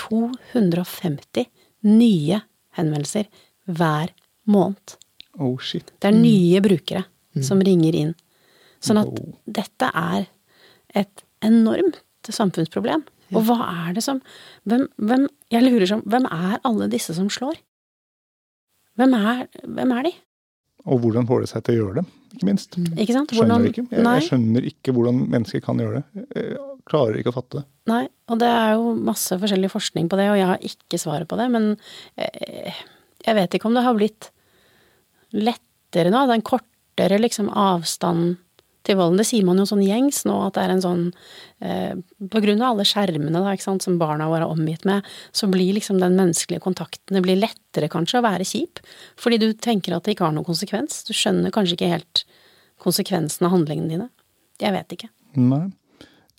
[0.00, 1.46] 250
[1.84, 2.40] nye
[2.76, 3.28] henvendelser
[3.66, 4.12] hver
[4.46, 4.96] måned.
[5.38, 5.92] Oh shit.
[6.00, 7.04] Det er nye brukere
[7.44, 8.14] som ringer inn.
[8.84, 9.36] Sånn at oh.
[9.44, 10.26] dette er
[10.96, 12.00] et enormt
[12.32, 13.04] samfunnsproblem.
[13.34, 14.20] Og hva er det som
[14.70, 17.58] hvem, hvem Jeg lurer som Hvem er alle disse som slår?
[18.96, 20.12] Hvem er, hvem er de?
[20.86, 22.04] Og hvordan får det seg til å gjøre det,
[22.36, 22.76] ikke minst.
[22.94, 23.32] Ikke sant?
[23.34, 23.82] Skjønner ikke.
[23.90, 26.24] Jeg, jeg skjønner ikke hvordan mennesker kan gjøre det.
[26.38, 27.64] Jeg klarer ikke å fatte det.
[27.90, 31.28] Nei, og det er jo masse forskjellig forskning på det, og jeg har ikke svaret
[31.28, 31.68] på det, men
[32.22, 32.78] eh,
[33.26, 34.30] jeg vet ikke om det har blitt
[35.34, 38.36] lettere nå, det er en kortere liksom avstand
[38.86, 39.18] til volden.
[39.20, 41.04] Det sier man jo sånn gjengs nå, at det er en sånn
[41.64, 41.94] eh,
[42.30, 45.74] På grunn av alle skjermene da, sant, som barna våre er omgitt med, så blir
[45.76, 48.82] liksom den menneskelige kontakten Det blir lettere kanskje å være kjip,
[49.20, 51.02] fordi du tenker at det ikke har noen konsekvens.
[51.08, 52.24] Du skjønner kanskje ikke helt
[52.82, 54.08] konsekvensen av handlingene dine.
[54.62, 55.10] Jeg vet ikke.
[55.40, 55.66] Nei.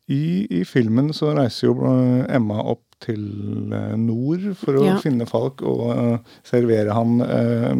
[0.08, 4.96] I, I filmen så reiser jo eh, Emma opp til eh, nord for å Ja.
[5.04, 7.76] finne Falk og eh, servere han eh,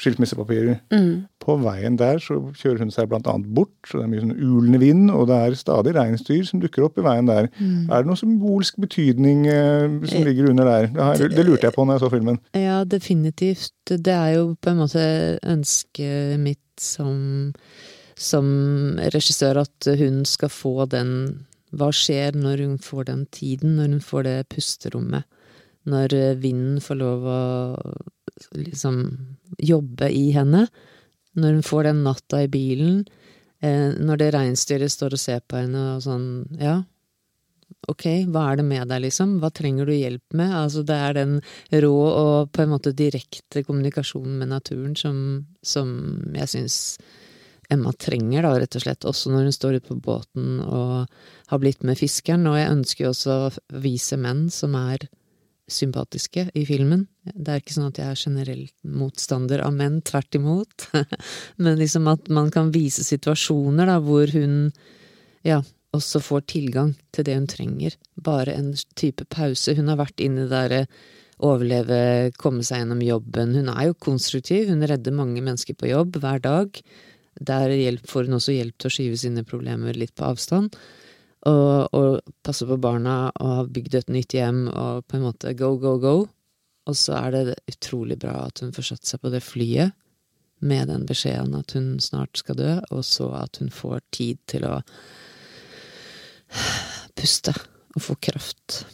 [0.00, 0.80] skilsmissepapirer.
[0.92, 1.26] Mm.
[1.44, 4.80] På veien der så kjører hun seg annet bort, så det er mye sånn ulende
[4.82, 7.48] vind, og det er stadig reinsdyr som dukker opp i veien der.
[7.60, 7.86] Mm.
[7.92, 10.90] Er det noe symbolsk betydning eh, som ligger under der?
[10.90, 12.40] Det, har, det lurte jeg på når jeg så filmen.
[12.58, 13.72] Ja, definitivt.
[13.86, 15.06] Det er jo på en måte
[15.54, 17.52] ønsket mitt som,
[18.18, 18.46] som
[19.14, 21.14] regissør at hun skal få den
[21.74, 25.26] Hva skjer når hun får den tiden, når hun får det pusterommet?
[25.90, 27.40] Når eh, vinden får lov å
[28.56, 29.02] liksom
[29.58, 30.66] jobbe i henne?
[31.34, 33.04] Når hun får den natta i bilen?
[33.64, 36.26] Eh, når det reinsdyret står og ser på henne og sånn
[36.60, 36.78] Ja,
[37.90, 39.38] ok, hva er det med deg, liksom?
[39.42, 40.52] Hva trenger du hjelp med?
[40.56, 41.36] Altså, det er den
[41.84, 45.18] rå og på en måte direkte kommunikasjonen med naturen som,
[45.64, 45.90] som
[46.36, 46.78] jeg syns
[47.74, 49.06] Emma trenger, da, rett og slett.
[49.08, 51.10] Også når hun står ute på båten og
[51.50, 52.46] har blitt med fiskeren.
[52.50, 53.52] Og jeg ønsker jo også å
[53.84, 55.06] vise menn som er
[55.70, 57.06] sympatiske i filmen.
[57.24, 60.88] Det er ikke sånn at jeg er generelt motstander av menn, tvert imot.
[61.62, 64.68] Men liksom at man kan vise situasjoner da, hvor hun
[65.44, 65.62] ja,
[65.96, 67.96] også får tilgang til det hun trenger.
[68.20, 69.76] Bare en type pause.
[69.76, 70.84] Hun har vært inne derre
[71.44, 73.56] overleve, komme seg gjennom jobben.
[73.58, 76.78] Hun er jo konstruktiv, hun redder mange mennesker på jobb hver dag.
[77.40, 80.76] Der får hun også hjelp til å skyve sine problemer litt på avstand.
[81.44, 85.52] Og, og passe på barna og ha bygd et nytt hjem og på en måte
[85.58, 86.14] go, go, go.
[86.88, 89.92] Og så er det utrolig bra at hun får satt seg på det flyet
[90.64, 94.64] med den beskjeden at hun snart skal dø, og så at hun får tid til
[94.68, 94.78] å
[97.18, 97.52] puste
[97.94, 98.84] og få kraft.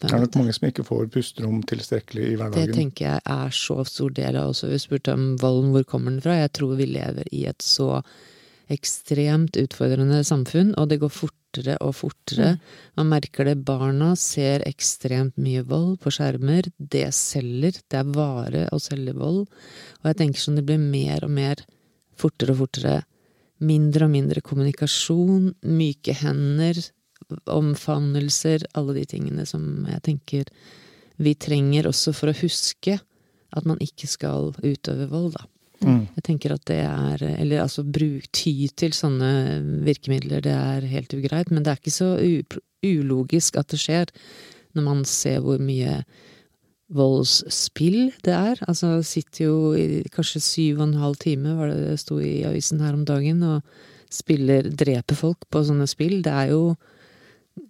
[0.00, 2.70] Det er nok mange som ikke får pusterom tilstrekkelig i hverdagen.
[2.70, 4.70] Det tenker jeg er så stor del av også.
[4.72, 6.38] Vi spurte om volden, hvor kommer den fra?
[6.38, 7.98] Jeg tror vi lever i et så
[8.70, 12.54] ekstremt utfordrende samfunn, og det går fortere og fortere.
[12.96, 13.58] Man merker det.
[13.66, 16.70] Barna ser ekstremt mye vold på skjermer.
[16.78, 17.82] Det selger.
[17.90, 19.42] Det er vare å selge vold.
[20.00, 21.64] Og jeg tenker sånn det blir mer og mer
[22.20, 23.00] fortere og fortere.
[23.60, 26.78] Mindre og mindre kommunikasjon, myke hender,
[27.50, 30.50] omfavnelser, alle de tingene som jeg tenker
[31.20, 32.96] vi trenger også for å huske
[33.50, 35.44] at man ikke skal utøve vold, da.
[35.80, 36.02] Mm.
[36.12, 39.30] Jeg tenker at det er Eller altså bruk, ty til sånne
[39.86, 41.48] virkemidler, det er helt ugreit.
[41.50, 42.10] Men det er ikke så
[42.84, 44.12] ulogisk at det skjer,
[44.76, 46.02] når man ser hvor mye
[46.90, 48.60] voldsspill det er.
[48.68, 52.42] Altså sitter jo i kanskje syv og en halv time, var det det sto i
[52.48, 53.62] avisen her om dagen, og
[54.12, 56.20] spiller Dreper folk på sånne spill.
[56.26, 56.74] Det er jo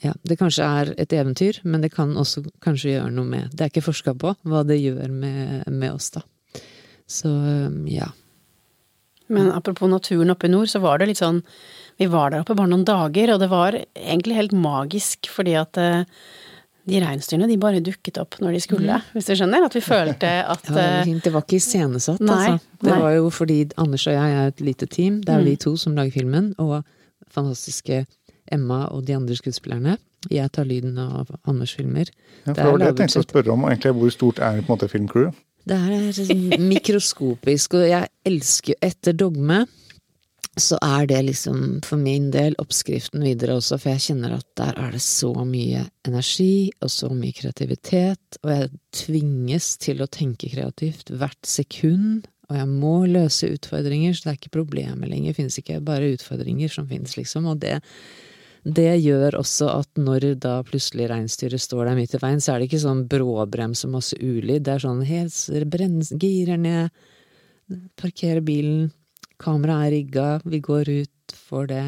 [0.00, 3.66] ja, det kanskje er et eventyr, men det kan også kanskje gjøre noe med Det
[3.66, 6.24] er ikke forska på hva det gjør med, med oss, da.
[7.10, 7.30] Så
[7.90, 8.08] ja.
[9.30, 11.42] Men apropos naturen oppe i nord, så var det litt sånn
[12.00, 15.78] Vi var der oppe bare noen dager, og det var egentlig helt magisk fordi at
[15.78, 16.06] eh,
[16.90, 19.66] de reinsdyrene, de bare dukket opp når de skulle, hvis du skjønner?
[19.66, 22.56] At vi følte at var, eh, det var ikke iscenesatt, altså.
[22.80, 22.96] Det nei.
[22.96, 23.02] Mm.
[23.04, 25.20] var jo fordi Anders og jeg er et lite team.
[25.26, 26.80] Det er jo vi to som lager filmen, og
[27.30, 28.04] fantastiske
[28.52, 29.98] Emma og de andre skuespillerne.
[30.30, 32.10] Jeg tar lyden av Anders' filmer.
[32.44, 34.66] Ja, for Det var det jeg tenkte å spørre om, egentlig, hvor stort er på
[34.66, 35.44] en måte filmcrewet?
[35.70, 39.64] Det er sånn mikroskopisk, og jeg elsker Etter dogme
[40.58, 44.74] så er det liksom for min del oppskriften videre også, for jeg kjenner at der
[44.82, 48.70] er det så mye energi og så mye kreativitet, og jeg
[49.04, 54.40] tvinges til å tenke kreativt hvert sekund, og jeg må løse utfordringer, så det er
[54.40, 57.78] ikke problemer lenger, det finnes ikke bare utfordringer som finnes, liksom, og det
[58.64, 62.60] det gjør også at når da plutselig reinsdyret står der midt i veien, så er
[62.60, 64.66] det ikke sånn bråbrems og masse ulyd.
[64.66, 66.90] Det er sånn helt brens, girer ned,
[68.00, 68.90] parkerer bilen,
[69.40, 71.86] kameraet er rigga, vi går ut, får det,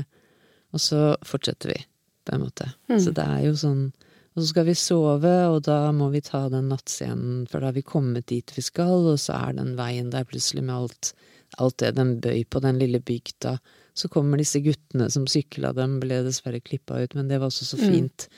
[0.72, 1.76] og så fortsetter vi,
[2.24, 2.70] på en måte.
[2.88, 3.90] Så det er jo sånn
[4.32, 7.74] Og så skal vi sove, og da må vi ta den nattscenen, for da har
[7.76, 11.10] vi kommet dit vi skal, og så er den veien der plutselig med alt,
[11.60, 13.58] alt det den bøy på den lille bygda.
[13.94, 17.66] Så kommer disse guttene som sykla, dem ble dessverre klippa ut, men det var også
[17.74, 18.28] så fint.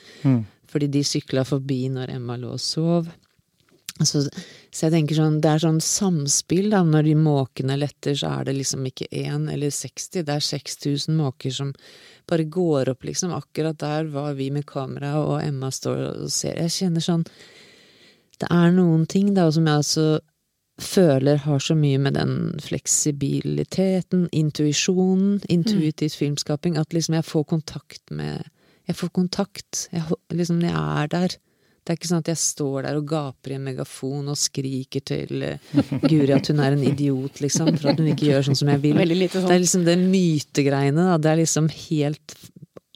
[0.67, 3.07] fordi de sykla forbi når Emma lå og sov.
[4.03, 6.81] Så, så, jeg tenker sånn, det er sånn samspill, da.
[6.83, 11.15] Når de måkene letter, så er det liksom ikke én eller 60, det er 6000
[11.15, 11.71] måker som
[12.27, 13.31] bare går opp, liksom.
[13.37, 16.59] Akkurat der var vi med kamera, og Emma står og ser.
[16.65, 17.23] Jeg kjenner sånn
[18.35, 20.07] Det er noen ting, da, som jeg altså
[20.81, 26.17] føler har så mye med den fleksibiliteten, intuisjonen, intuitiv mm.
[26.19, 28.51] filmskaping, at liksom jeg får kontakt med
[28.85, 29.87] Jeg får kontakt.
[29.89, 31.33] Jeg, liksom, jeg er der.
[31.81, 35.01] Det er ikke sånn at jeg står der og gaper i en megafon og skriker
[35.01, 38.59] til uh, Guri at hun er en idiot, liksom, for at hun ikke gjør sånn
[38.59, 38.97] som jeg vil.
[39.01, 39.47] Sånn.
[39.49, 41.17] Det er liksom det mytegreiene, da.
[41.17, 42.37] Det er liksom helt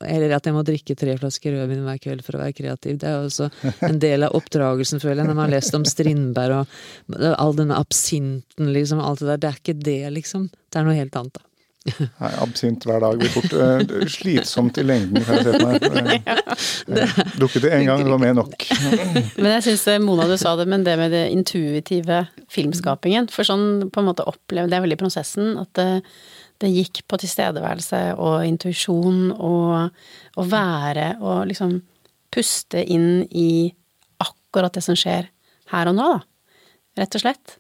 [0.05, 2.99] eller at jeg må drikke tre flasker rødvin hver kveld for å være kreativ.
[3.01, 3.49] Det er jo også
[3.89, 7.77] en del av oppdragelsen, føler jeg, når man har lest om Strindberg og all denne
[7.79, 9.03] absinten, liksom.
[9.03, 9.43] Alt det der.
[9.43, 10.49] Det er ikke det, liksom.
[10.69, 11.45] Det er noe helt annet, da.
[11.97, 16.27] Nei, absint hver dag blir fort uh, slitsomt i lengden, kan jeg se for meg.
[16.89, 18.65] Uh, Drukket det én gang, det var mer nok.
[19.39, 23.29] men jeg syns eh, Mona du sa det, men det med det intuitive filmskapingen.
[23.31, 25.88] For sånn på en måte opplevde jeg veldig prosessen at det,
[26.60, 31.78] det gikk på tilstedeværelse og intuisjon og å være og liksom
[32.34, 33.69] puste inn i
[34.22, 35.30] akkurat det som skjer
[35.72, 36.19] her og nå, da.
[37.00, 37.56] Rett og slett.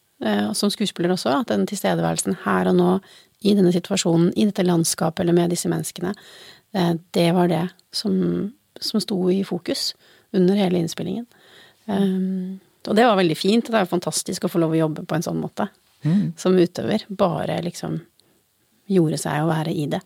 [0.57, 2.93] Som skuespiller også, at den tilstedeværelsen her og nå
[3.47, 6.13] i denne situasjonen, i dette landskapet eller med disse menneskene,
[6.75, 9.93] eh, det var det som, som sto i fokus
[10.35, 11.25] under hele innspillingen.
[11.85, 15.05] Um, og det var veldig fint, det er jo fantastisk å få lov å jobbe
[15.07, 15.69] på en sånn måte.
[16.03, 16.33] Mm.
[16.39, 17.03] Som utøver.
[17.09, 17.97] Bare liksom
[18.89, 20.01] gjorde seg å være i det.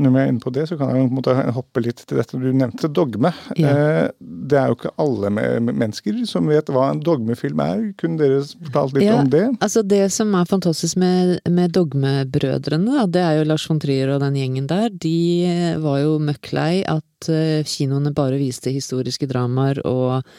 [0.00, 2.20] Når vi er inne på det, så kan jeg på en måte hoppe litt til
[2.20, 3.32] dette du nevnte, dogme.
[3.58, 3.72] Ja.
[3.72, 4.06] Eh,
[4.50, 7.82] det er jo ikke alle mennesker som vet hva en dogmefilm er.
[8.00, 9.44] Kunne dere fortalt litt ja, om det?
[9.60, 14.24] Altså Det som er fantastisk med, med Dogmebrødrene, det er jo Lars von Trier og
[14.24, 14.88] den gjengen der.
[14.90, 20.34] De var jo møkk lei at eh, kinoene bare viste historiske dramaer og eh,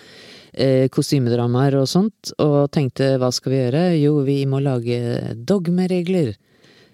[0.91, 3.83] kostymedramaer og sånt, og tenkte hva skal vi gjøre?
[4.01, 6.33] Jo, vi må lage dogmeregler.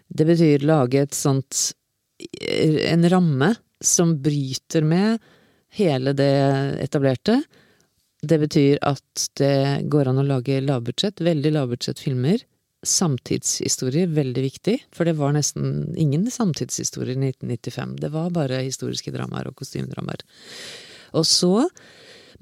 [0.07, 1.71] Det betyr lage et sånt
[2.89, 5.19] en ramme som bryter med
[5.77, 6.33] hele det
[6.81, 7.41] etablerte.
[8.21, 12.45] Det betyr at det går an å lage lavbudsjett, veldig lavbudsjettfilmer.
[12.87, 17.95] Samtidshistorier, veldig viktig, for det var nesten ingen samtidshistorier i 1995.
[18.01, 20.23] Det var bare historiske dramaer og kostymedramaer.
[21.17, 21.67] Og så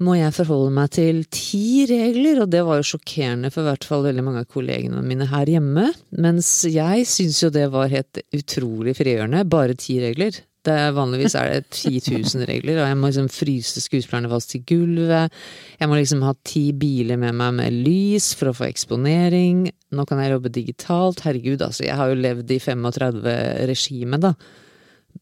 [0.04, 3.86] må jeg forholde meg til ti regler, og det var jo sjokkerende for i hvert
[3.88, 5.88] fall veldig mange av kollegene mine her hjemme.
[6.20, 9.46] Mens jeg syns jo det var helt utrolig frigjørende.
[9.48, 10.36] Bare ti regler.
[10.66, 14.50] Det er, vanligvis er det 10 000 regler, og jeg må liksom fryse skuespillerne fast
[14.50, 15.34] til gulvet.
[15.78, 19.68] Jeg må liksom ha ti biler med meg med lys for å få eksponering.
[19.94, 21.22] Nå kan jeg jobbe digitalt.
[21.22, 21.86] Herregud, altså.
[21.86, 23.22] Jeg har jo levd i 35
[23.70, 24.34] regime, da.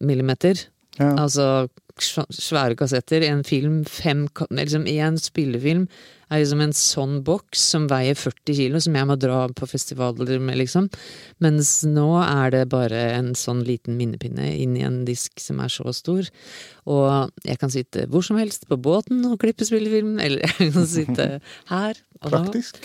[0.00, 0.64] Millimeter.
[0.96, 1.12] Ja.
[1.26, 1.68] Altså
[2.00, 3.22] svære kassetter.
[3.22, 5.88] En film, fem liksom En spillefilm
[6.32, 10.40] er liksom en sånn boks som veier 40 kilo, som jeg må dra på festivaler
[10.42, 10.88] med, liksom.
[11.44, 15.72] Mens nå er det bare en sånn liten minnepinne inn i en disk som er
[15.72, 16.28] så stor.
[16.90, 20.88] Og jeg kan sitte hvor som helst på båten og klippe spillefilm, eller jeg kan
[20.90, 21.28] sitte
[21.70, 22.02] her.
[22.24, 22.80] Praktisk.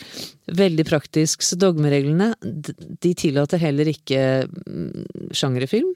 [0.60, 1.46] Veldig praktisk.
[1.46, 5.94] Så dogmereglene, de tillater heller ikke mm, sjangerfilm.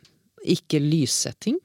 [0.54, 1.60] Ikke lyssetting.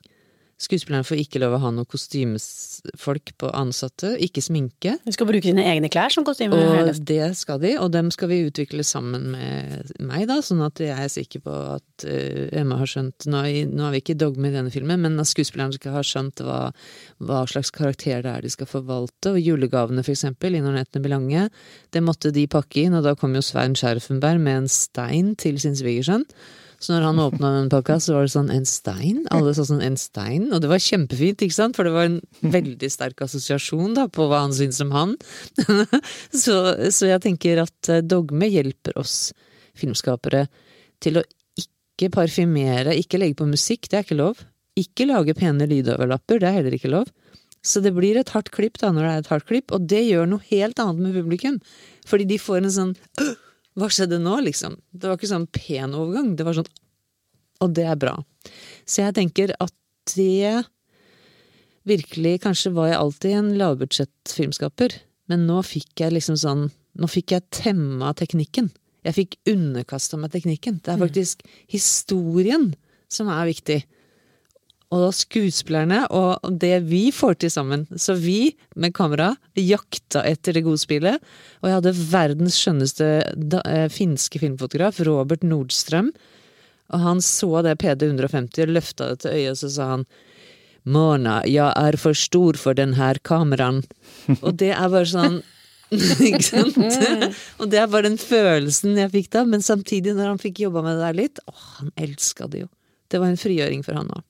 [0.58, 4.96] Skuespillerne får ikke lov å ha noen kostymefolk på ansatte, ikke sminke.
[5.04, 6.58] De skal bruke sine egne klær som kostyme?
[6.58, 10.82] Og det skal de, og dem skal vi utvikle sammen med meg, da, sånn at
[10.82, 14.50] jeg er sikker på at uh, Emma har skjønt nå, nå har vi ikke dogme
[14.50, 16.60] i denne filmen, men at skuespillerne skal ha skjønt hva,
[17.22, 21.48] hva, slags karakter det er de skal forvalte, og julegavene for eksempel, i Nornettene Belange,
[21.94, 25.62] det måtte de pakke inn, og da kom jo Svein Scherfenberg med en stein til
[25.62, 26.26] sin svigersønn.
[26.78, 29.24] Så når han åpna den så var det sånn en stein.
[29.34, 32.20] Alle sa sånn en stein, og det var kjempefint, ikke sant, for det var en
[32.54, 35.16] veldig sterk assosiasjon da på hva han syntes om han.
[36.44, 39.32] så, så, jeg tenker at eh, dogme hjelper oss
[39.78, 40.46] filmskapere
[41.02, 41.24] til å
[41.58, 44.46] ikke parfymere, ikke legge på musikk, det er ikke lov.
[44.78, 47.10] Ikke lage pene lydoverlapper, det er heller ikke lov.
[47.66, 50.04] Så det blir et hardt klipp da når det er et hardt klipp, og det
[50.06, 51.58] gjør noe helt annet med publikum.
[52.06, 52.96] Fordi de får en sånn
[53.78, 54.76] hva skjedde nå, liksom?
[54.90, 56.34] Det var ikke sånn pen overgang.
[56.38, 56.70] Det var sånn
[57.62, 58.16] Og det er bra.
[58.86, 59.74] Så jeg tenker at
[60.14, 60.64] det
[61.88, 64.98] virkelig Kanskje var jeg alltid en lavbudsjettfilmskaper,
[65.30, 68.72] men nå fikk jeg liksom sånn Nå fikk jeg temma teknikken.
[69.06, 70.80] Jeg fikk underkasta meg teknikken.
[70.82, 71.04] Det er mm.
[71.04, 72.72] faktisk historien
[73.12, 73.76] som er viktig
[74.88, 77.84] og da skuespillerne og det vi får til sammen.
[77.92, 81.20] Så vi, med kamera, jakta etter det gode spillet.
[81.60, 86.08] Og jeg hadde verdens skjønneste da, eh, finske filmfotograf, Robert Nordstrøm.
[86.88, 90.06] Og han så det PD150 og løfta det til øyet, og så sa han
[90.88, 93.82] Mona, jeg er for stor for den her kameraen.
[94.40, 95.42] Og det er bare sånn
[96.28, 96.76] Ikke sant?
[97.56, 100.82] Og det er bare den følelsen jeg fikk da, men samtidig, når han fikk jobba
[100.84, 102.68] med det der litt, åh, han elska det jo.
[103.08, 104.27] Det var en frigjøring for han òg.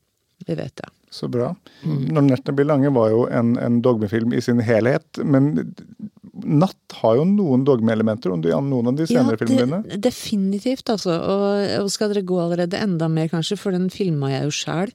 [0.49, 0.89] Det vet det.
[1.13, 1.51] Så bra.
[1.85, 5.67] Når nettene blir lange var jo en, en dogmefilm i sin helhet, men
[6.39, 9.97] Natt har jo noen dogmeelementer om noen av de senere ja, filmene dine?
[10.05, 11.17] definitivt, altså.
[11.19, 14.93] Og, og skal dere gå allerede enda mer, kanskje, for den filma jeg jo sjæl.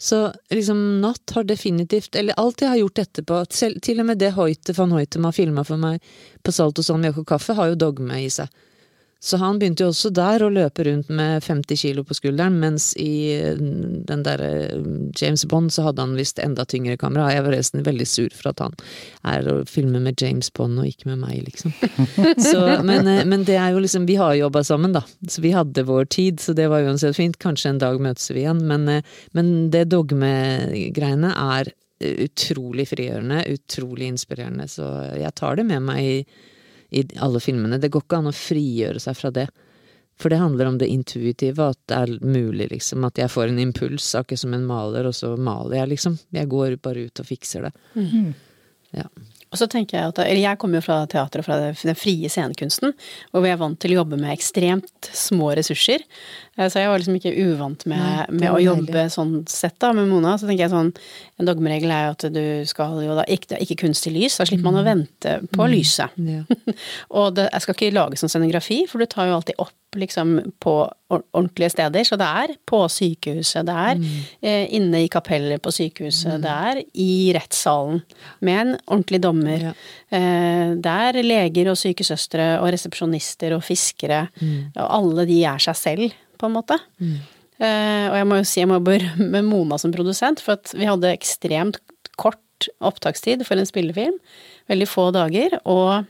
[0.00, 4.22] Så liksom, Natt har definitivt Eller alt jeg har gjort etterpå, selv, til og med
[4.22, 6.00] det Hoite van Hoitem har filma for meg
[6.40, 8.48] på Salt og Sand Mjølk og Kaffe, har jo dogme i seg.
[9.22, 12.94] Så han begynte jo også der å løpe rundt med 50 kilo på skulderen, mens
[12.96, 13.36] i
[14.08, 14.80] den derre
[15.20, 17.28] James Bond så hadde han visst enda tyngre kamera.
[17.34, 18.78] Jeg var resten veldig sur for at han
[19.28, 21.74] er og filmer med James Bond og ikke med meg, liksom.
[22.50, 25.04] Så, men, eh, men, det er jo liksom Vi har jobba sammen, da.
[25.28, 27.36] Så vi hadde vår tid, så det var uansett fint.
[27.42, 28.64] Kanskje en dag møtes vi igjen.
[28.70, 34.86] Men, eh, men det dogmegreiene er utrolig frigjørende, utrolig inspirerende, så
[35.20, 36.14] jeg tar det med meg i
[36.90, 37.78] i alle filmene.
[37.80, 39.48] Det går ikke an å frigjøre seg fra det.
[40.20, 43.06] For det handler om det intuitive, at det er mulig, liksom.
[43.08, 46.18] At jeg får en impuls, akkurat som en maler, og så maler jeg, liksom.
[46.36, 47.72] Jeg går bare ut og fikser det.
[47.96, 48.34] Mm.
[48.98, 49.06] Ja.
[49.50, 52.94] Og så tenker jeg at, eller Jeg kommer jo fra teatret, fra den frie scenekunsten,
[53.32, 56.04] hvor vi er vant til å jobbe med ekstremt små ressurser.
[56.56, 59.14] Eh, så jeg var liksom ikke uvant med, Nei, med å jobbe deilig.
[59.16, 60.36] sånn sett da, med Mona.
[60.38, 60.92] Så tenker jeg sånn,
[61.40, 64.68] En dogmeregel er jo at du skal jo da ikke, ikke kunstig lys, da slipper
[64.68, 64.90] man å mm.
[64.90, 65.70] vente på mm.
[65.72, 66.18] lyset.
[66.30, 66.44] Ja.
[67.18, 70.36] og det, jeg skal ikke lage sånn scenografi, for du tar jo alltid opp liksom
[70.62, 70.74] på
[71.10, 72.04] ordentlige steder.
[72.06, 74.06] Så det er på sykehuset, det er mm.
[74.46, 76.44] eh, inne i kapellet på sykehuset, mm.
[76.44, 78.02] det er i rettssalen
[78.46, 79.66] med en ordentlig dommer.
[79.70, 79.74] Ja.
[80.14, 84.76] Eh, det er leger og sykesøstre og resepsjonister og fiskere, mm.
[84.76, 86.78] og alle de er seg selv på en måte.
[87.02, 87.18] Mm.
[87.60, 90.86] Uh, og jeg må jo si jeg må berømme Mona som produsent, for at vi
[90.88, 91.76] hadde ekstremt
[92.16, 94.16] kort opptakstid for en spillefilm.
[94.70, 95.58] Veldig få dager.
[95.68, 96.08] Og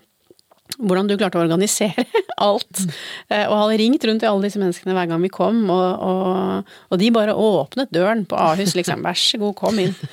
[0.78, 2.04] hvordan du klarte å organisere
[2.48, 2.84] alt.
[3.28, 6.74] Eh, og hadde ringt rundt til alle disse menneskene hver gang vi kom, og, og,
[6.90, 8.98] og de bare åpnet døren på Ahus, liksom.
[9.06, 9.94] Vær så god, kom inn.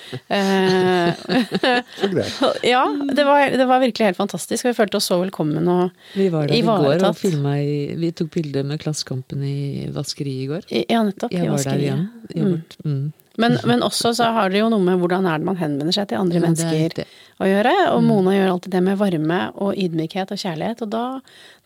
[2.68, 2.84] Ja,
[3.14, 5.84] det var, det var, virkelig helt fantastisk, og vi følte oss så velkommen og
[6.18, 6.20] ivaretatt.
[6.20, 9.56] Vi var der i går og filma i Vi tok bilde med Klassekampen i
[9.94, 10.62] vaskeriet i går.
[10.88, 11.32] Ja, nettopp.
[11.34, 11.48] I vaskeriet.
[11.48, 12.04] Jeg var der igjen.
[12.36, 12.62] Mm.
[12.84, 13.06] Mm.
[13.38, 16.08] Men, men, også så har det jo noe med hvordan er det man henvender seg
[16.10, 17.04] til andre ja, mennesker
[17.38, 17.74] å gjøre.
[17.92, 18.08] Og mm.
[18.10, 20.82] Mona gjør alltid det med varme og ydmykhet og kjærlighet.
[20.82, 21.04] Og da,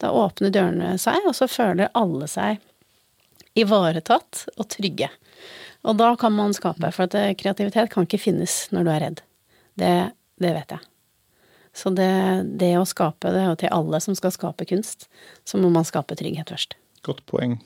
[0.03, 2.59] da åpner dørene seg, og så føler alle seg
[3.55, 5.07] ivaretatt og trygge.
[5.87, 9.03] Og da kan man skape, for at eh, kreativitet kan ikke finnes når du er
[9.05, 9.25] redd.
[9.79, 9.95] Det,
[10.43, 10.87] det vet jeg.
[11.71, 12.11] Så det,
[12.59, 15.07] det å skape det, og til alle som skal skape kunst,
[15.47, 16.75] så må man skape trygghet først.
[17.07, 17.61] Godt poeng.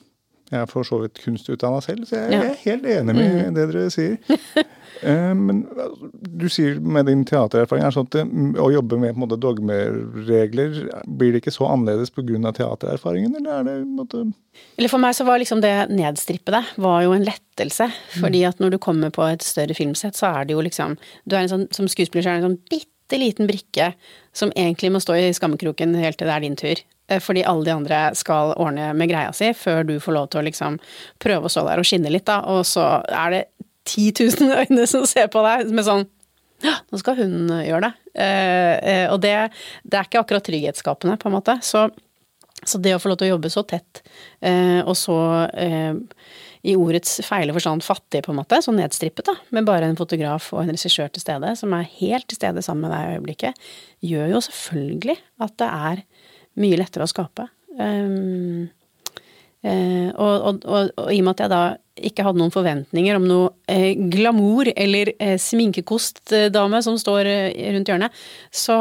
[0.52, 3.56] Jeg er for så vidt kunstutdanna selv, så jeg er helt enig med mm.
[3.58, 4.18] det dere sier.
[5.04, 6.08] Eh, men altså,
[6.39, 10.78] du sier med din teatererfaring er sånn at mm, å jobbe med måte, dogmeregler,
[11.20, 12.54] blir det ikke så annerledes pga.
[12.56, 14.24] teatererfaringen, eller er det måte...
[14.80, 17.89] Eller For meg så var liksom det nedstrippede var jo en lettelse.
[18.22, 21.36] Fordi at når du kommer på et større filmsett, så er det jo liksom du
[21.36, 23.91] er en sånn, Som skuespiller så er du en sånn bitte liten brikke
[24.36, 26.82] som egentlig må stå i skammekroken helt til det er din tur.
[27.08, 30.41] Eh, fordi alle de andre skal ordne med greia si, før du får lov til
[30.41, 30.80] å liksom
[31.22, 32.41] prøve å stå der og skinne litt, da.
[32.51, 33.43] Og så er det
[33.86, 36.08] 10 000 øyne som ser på deg med sånn
[36.64, 37.93] Ja, nå skal hun gjøre det.
[38.16, 39.36] Eh, eh, og det,
[39.84, 41.58] det er ikke akkurat trygghetsskapende, på en måte.
[41.62, 41.89] Så,
[42.64, 44.01] så, det å få lov til å jobbe så tett,
[44.39, 45.18] eh, og så
[45.51, 45.99] eh,
[46.66, 50.47] i ordets feile forstand fattig, på en måte, så nedstrippet, da, med bare en fotograf
[50.56, 53.68] og en regissør til stede, som er helt til stede sammen med deg i øyeblikket,
[54.16, 56.01] gjør jo selvfølgelig at det er
[56.62, 57.47] mye lettere å skape.
[57.76, 58.68] Um,
[59.66, 61.62] og, og, og, og, i og med at jeg da
[62.06, 67.32] ikke hadde noen forventninger om noe uh, glamour eller uh, sminkekostdame som står
[67.74, 68.20] rundt hjørnet,
[68.53, 68.78] så,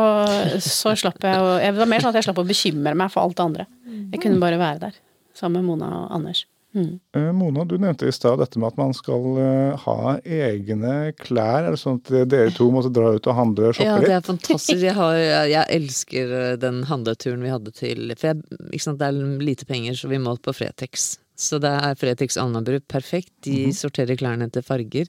[0.61, 3.25] så slapp jeg å Det var mer sånn at jeg slapp å bekymre meg for
[3.25, 3.69] alt det andre.
[4.13, 5.01] Jeg kunne bare være der
[5.35, 6.45] sammen med Mona og Anders.
[6.75, 6.99] Mm.
[7.17, 11.69] Eh, Mona, du nevnte i stad dette med at man skal uh, ha egne klær.
[11.69, 14.09] Er det sånn at dere to måtte dra ut og handle og shoppe litt?
[14.09, 14.83] Ja, det er fantastisk.
[14.83, 15.19] Jeg, har,
[15.51, 19.99] jeg, elsker eh, den handleturen vi hadde til For jeg, sant, det er lite penger,
[19.99, 21.15] så vi må på Fretex.
[21.39, 23.33] Så det er Fretex Alnabru perfekt.
[23.47, 23.79] De mm -hmm.
[23.79, 25.07] sorterer klærne etter farger.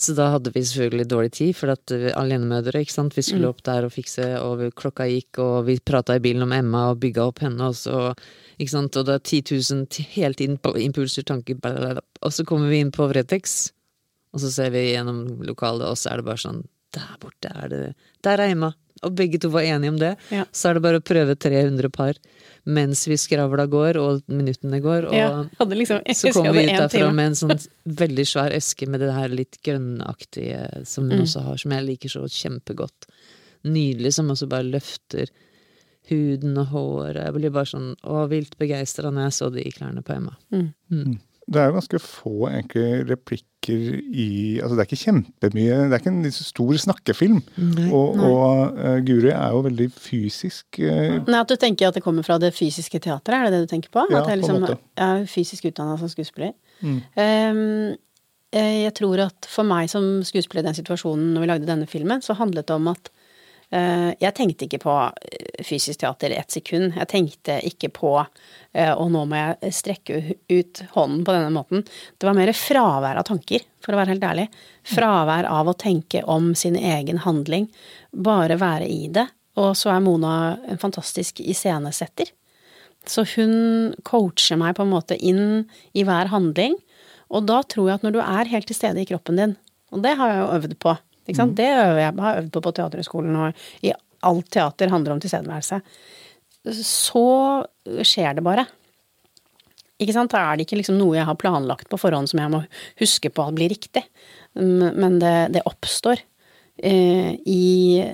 [0.00, 3.16] Så da hadde vi selvfølgelig dårlig tid, for at alenemødre, ikke sant.
[3.18, 3.52] Vi skulle mm.
[3.52, 7.02] opp der og fikse, og klokka gikk, og vi prata i bilen om Emma og
[7.02, 8.14] bygga opp henne, og så
[8.56, 8.96] ikke sant?
[8.96, 9.42] Og det er 10
[9.76, 12.00] 000 hele tiden på impulser, tanker, blablabla.
[12.24, 13.74] Og så kommer vi inn på Vretex,
[14.32, 16.62] og så ser vi gjennom lokalet, og så er det bare sånn
[16.96, 17.82] Der borte er det
[18.24, 18.72] Der er Emma!
[19.02, 20.16] Og begge to var enige om det.
[20.30, 20.44] Ja.
[20.52, 22.14] Så er det bare å prøve 300 par
[22.66, 25.06] mens vi skravla går, og minuttene går.
[25.08, 25.28] Og Ja,
[25.58, 27.12] hadde liksom, jeg så kom vi ut derfra time.
[27.16, 31.22] med en sånn veldig svær eske med det her litt grønnaktige som Mm.
[31.22, 33.08] også har, som jeg liker så kjempegodt.
[33.64, 35.28] Nydelig, som også bare løfter
[36.10, 37.24] huden og håret.
[37.24, 40.36] Jeg blir bare sånn å, vilt begeistra når jeg så de klærne på Emma.
[41.50, 46.00] Det er jo ganske få egentlig replikker i Altså det er ikke kjempemye Det er
[46.00, 47.40] ikke en stor snakkefilm.
[47.60, 47.88] Nei.
[47.92, 50.78] Og, og uh, Guri er jo veldig fysisk.
[50.78, 53.66] Uh, Nei, At du tenker at det kommer fra det fysiske teatret, er det det
[53.66, 54.06] du tenker på?
[54.10, 54.78] Ja, at jeg på en liksom måte.
[55.08, 56.54] er fysisk utdanna som skuespiller?
[56.80, 57.02] Mm.
[58.50, 61.86] Eh, jeg tror at for meg som skuespiller i den situasjonen når vi lagde denne
[61.90, 63.10] filmen, så handlet det om at
[63.70, 66.96] jeg tenkte ikke på eh, fysisk teater ett sekund.
[66.96, 70.18] Jeg tenkte ikke på eh, og nå må jeg strekke
[70.50, 71.84] ut hånden på denne måten.
[72.18, 74.48] Det var mer fravær av tanker, for å være helt ærlig.
[74.90, 77.68] Fravær av å tenke om sin egen handling.
[78.10, 79.28] Bare være i det.
[79.60, 80.34] Og så er Mona
[80.70, 82.30] en fantastisk iscenesetter.
[83.06, 86.74] Så hun coacher meg på en måte inn i hver handling.
[87.30, 89.54] Og da tror jeg at når du er helt til stede i kroppen din,
[89.94, 90.96] og det har jeg jo øvd på
[91.26, 91.56] ikke sant?
[91.58, 93.92] Det øver jeg, har jeg øvd på på Teaterhøgskolen, og i
[94.28, 95.80] alt teater handler om tilstedeværelse.
[96.84, 97.24] Så
[98.04, 98.66] skjer det bare.
[100.00, 100.32] Ikke sant?
[100.32, 102.62] Da er det ikke liksom noe jeg har planlagt på forhånd som jeg må
[103.00, 104.04] huske på at blir riktig.
[104.58, 106.22] Mm, Men det, det oppstår
[106.82, 108.04] eh, i,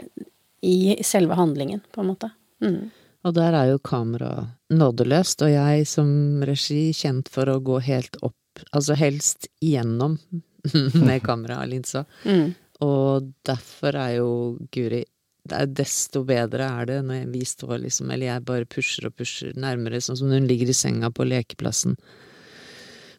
[0.67, 0.77] i
[1.07, 2.31] selve handlingen, på en måte.
[2.63, 2.89] Mm.
[3.27, 8.19] Og der er jo kamera nådeløst, og jeg som regi kjent for å gå helt
[8.27, 10.19] opp, altså helst igjennom
[11.07, 12.05] med kamera og linsa.
[12.27, 12.55] Mm.
[12.85, 14.31] Og derfor er jo
[14.75, 15.05] Guri
[15.47, 20.01] Desto bedre er det når vi står liksom Eller jeg bare pusher og pusher nærmere,
[20.03, 21.95] sånn som når hun ligger i senga på lekeplassen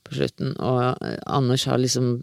[0.08, 0.52] på slutten.
[0.60, 2.20] Og Anders har liksom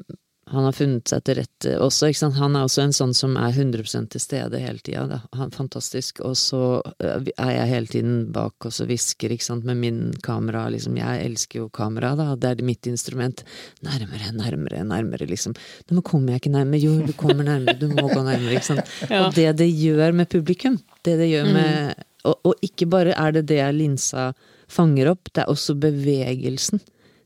[0.52, 2.36] Han har funnet seg til rette også, ikke sant.
[2.36, 5.20] Han er også en sånn som er 100% til stede hele tida.
[5.54, 6.20] Fantastisk.
[6.26, 6.60] Og så
[7.00, 10.98] eh, er jeg hele tiden bak og så hvisker, ikke sant, med min kamera, liksom.
[11.00, 12.30] Jeg elsker jo kamera, da.
[12.36, 13.40] Det er mitt instrument.
[13.86, 15.56] Nærmere, nærmere, nærmere, liksom.
[15.90, 16.82] Nå kommer jeg ikke nærmere.
[16.84, 18.96] Jo, du kommer nærmere, du må gå nærmere, ikke sant.
[19.22, 20.76] Og det det gjør med publikum,
[21.06, 24.30] det det gjør med og, og ikke bare er det det linsa
[24.72, 26.80] fanger opp, det er også bevegelsen.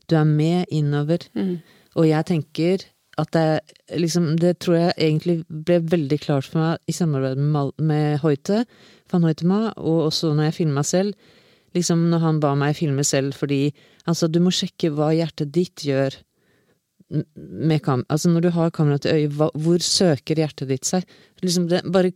[0.09, 1.23] Du er med innover.
[1.95, 2.83] Og jeg tenker
[3.19, 7.73] at det liksom Det tror jeg egentlig ble veldig klart for meg i samarbeid med,
[7.81, 8.63] med Hoite,
[9.11, 11.13] van Hoitema, og også når jeg filma selv.
[11.75, 13.69] Liksom når han ba meg filme selv fordi
[14.05, 16.15] han sa du må sjekke hva hjertet ditt gjør
[17.09, 18.05] med kam...
[18.09, 21.05] Altså når du har kamera til øye, hva, hvor søker hjertet ditt seg?
[21.41, 22.13] Liksom det, bare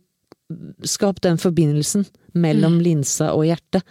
[0.86, 2.06] skap den forbindelsen
[2.38, 3.82] mellom linsa og hjertet.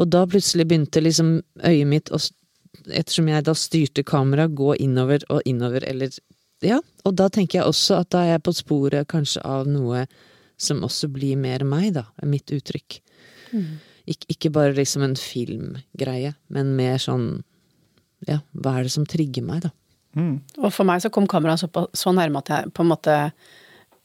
[0.00, 2.20] Og da plutselig begynte liksom øyet mitt å
[2.86, 6.14] Ettersom jeg da styrte kameraet, gå innover og innover, eller
[6.62, 10.04] Ja, og da tenker jeg også at da er jeg på sporet kanskje av noe
[10.60, 12.04] som også blir mer meg, da.
[12.28, 12.98] Mitt uttrykk.
[14.10, 17.42] Ik ikke bare liksom en filmgreie, men mer sånn
[18.28, 19.70] Ja, hva er det som trigger meg, da?
[20.60, 23.14] Og for meg så kom kameraet så, på, så nærme at jeg på en måte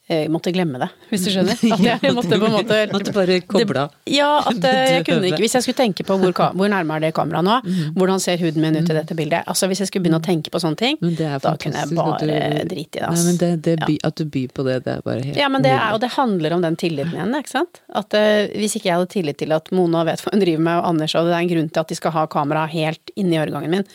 [0.08, 1.60] eh, måtte glemme det, hvis du skjønner.
[1.76, 3.86] At jeg måtte på en måte At du bare kobla?
[4.10, 7.08] Ja, at eh, jeg kunne ikke Hvis jeg skulle tenke på hvor, hvor nærme er
[7.08, 7.58] det kameraet nå,
[7.98, 10.54] hvordan ser huden min ut i dette bildet Altså hvis jeg skulle begynne å tenke
[10.54, 12.40] på sånne ting, da kunne jeg bare
[12.70, 13.10] drite i det.
[13.10, 15.50] Nei, men det, det by, At du byr på det, det er bare helt Ja,
[15.52, 17.82] men det er, og det handler om den tilliten igjen, ikke sant.
[17.96, 20.80] At uh, hvis ikke jeg hadde tillit til at Mona vet hva hun driver med,
[20.80, 23.40] og Anders, og det er en grunn til at de skal ha kamera helt inni
[23.42, 23.88] øregangen min,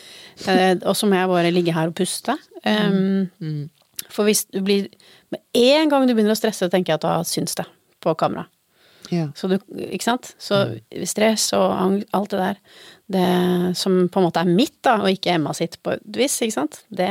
[0.47, 2.37] uh, og så må jeg bare ligge her og puste.
[2.65, 3.69] Um,
[4.11, 4.89] For hvis du blir
[5.31, 7.67] Med en gang du begynner å stresse, tenker jeg at du har syns det
[8.03, 8.47] på kamera.
[9.11, 9.29] ja.
[9.35, 9.57] Så du,
[9.87, 10.33] ikke sant?
[10.41, 10.61] Så
[11.07, 12.59] stress og alt det der,
[13.11, 13.29] det
[13.79, 16.57] som på en måte er mitt, da, og ikke Emma sitt på et vis, ikke
[16.57, 16.83] sant?
[16.89, 17.09] Det,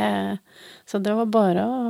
[0.89, 1.81] så det var bare å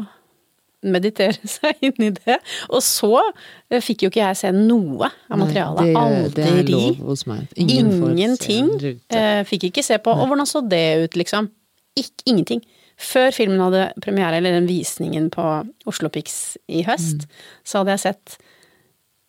[0.87, 2.39] meditere seg inn i det.
[2.71, 5.93] Og så eh, fikk jo ikke jeg se noe av materialet.
[5.99, 6.35] Aldri.
[6.37, 7.49] det er lov hos meg.
[7.61, 8.71] Ingen Ingenting.
[9.13, 10.15] Eh, fikk ikke se på.
[10.15, 11.51] Og hvordan så det ut, liksom?
[11.99, 12.63] Ikke, ingenting.
[13.01, 15.45] Før filmen hadde premiere, eller den visningen på
[15.89, 17.45] Oslo Pix i høst, Mm.
[17.65, 18.39] så hadde jeg sett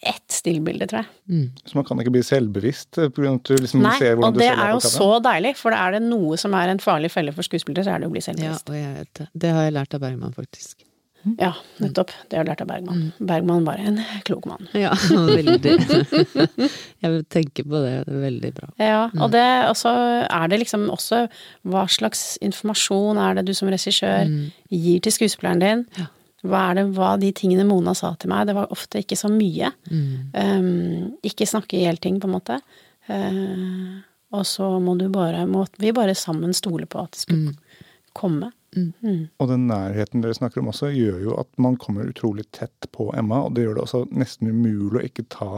[0.04, 1.50] ett stillbilde, tror jeg.
[1.70, 4.34] Så man kan ikke bli selvbevisst på grunn av at du liksom Nei, ser og
[4.34, 7.12] du det er er jo så deilig, for er det noe som er en farlig
[7.14, 8.68] felle for skuespillere, så er det å bli selvbevisst.
[8.68, 9.28] Ja, og jeg vet det.
[9.46, 10.84] Det har jeg lært av Bergman, faktisk.
[11.40, 12.12] Ja, nettopp.
[12.30, 13.02] Det har jeg lært av Bergman.
[13.20, 13.28] Mm.
[13.30, 14.68] Bergman var en klok mann.
[14.74, 15.76] Ja, veldig.
[17.04, 17.94] Jeg tenker på det.
[18.08, 18.70] Det er veldig bra.
[18.82, 19.22] Ja, Mm.
[19.26, 19.92] og det og så
[20.30, 21.28] er det liksom også
[21.68, 24.26] hva slags informasjon er det du som regissør
[24.72, 25.86] gir til skuespilleren din?
[25.98, 26.08] Ja.
[26.44, 29.30] Hva er det, hva de tingene Mona sa til meg, det var ofte ikke så
[29.30, 29.70] mye.
[29.92, 30.32] Mm.
[30.34, 32.58] Um, ikke snakke i hjel ting, på en måte.
[33.10, 34.00] Uh,
[34.34, 37.58] og så må du bare, må vi bare sammen stole på at det skulle Mm.
[38.14, 38.52] komme.
[38.74, 43.12] Og den nærheten dere snakker om også, gjør jo at man kommer utrolig tett på
[43.18, 45.52] Emma, og det gjør det også nesten umulig å ikke ta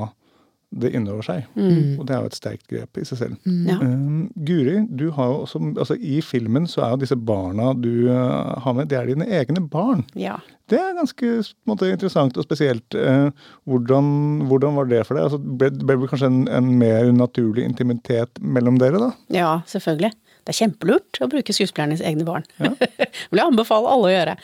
[0.82, 1.46] det innover seg.
[1.54, 2.00] Mm.
[2.00, 3.50] Og det er jo et sterkt grep i seg selv.
[3.68, 3.78] Ja.
[3.82, 8.08] Um, Guri, du har jo også, altså i filmen så er jo disse barna du
[8.10, 10.06] uh, har med, det er dine egne barn.
[10.18, 10.40] ja.
[10.72, 11.28] Det er ganske
[11.68, 12.96] måte, interessant og spesielt.
[12.96, 13.30] Uh,
[13.70, 14.06] hvordan,
[14.50, 15.28] hvordan var det for deg?
[15.28, 19.10] Altså, ble ble det kanskje en, en mer naturlig intimitet mellom dere, da?
[19.36, 20.14] Ja, selvfølgelig.
[20.44, 22.46] Det er kjempelurt å bruke skuespillernes egne barn.
[22.60, 24.36] det vil jeg anbefale alle å gjøre.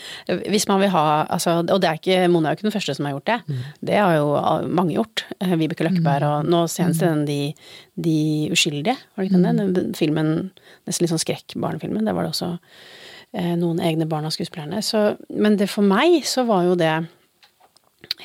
[0.54, 2.96] Hvis man vil ha, altså, Og det er ikke, Mona er jo ikke den første
[2.96, 3.60] som har gjort det.
[3.92, 4.32] Det har jo
[4.80, 5.26] mange gjort.
[5.60, 7.40] Vibeke Løkkeberg og nå senest den de,
[8.00, 8.18] de
[8.54, 9.62] uskyldige, var det ikke den?
[9.62, 9.76] den?
[9.76, 10.34] Den filmen,
[10.88, 12.08] nesten litt sånn skrekk-barnefilmen.
[12.08, 12.54] Der var det også
[13.36, 14.82] eh, noen egne barn av skuespillerne.
[14.86, 16.96] Så, men det for meg så var jo det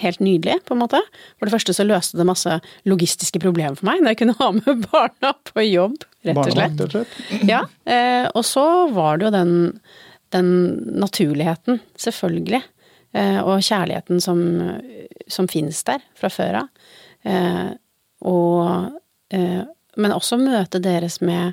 [0.00, 1.00] helt nydelig, på en måte.
[1.38, 4.50] For det første så løste det masse logistiske problemer for meg, når jeg kunne ha
[4.56, 6.58] med barna på jobb, rett og slett.
[6.58, 7.48] Barna, rett og slett.
[7.50, 9.54] Ja, eh, og så var det jo den,
[10.34, 10.50] den
[11.04, 12.62] naturligheten, selvfølgelig,
[13.14, 14.44] eh, og kjærligheten som,
[15.30, 16.92] som finnes der fra før av.
[17.24, 17.72] Eh,
[18.24, 19.00] og,
[19.34, 21.52] men også møte deres med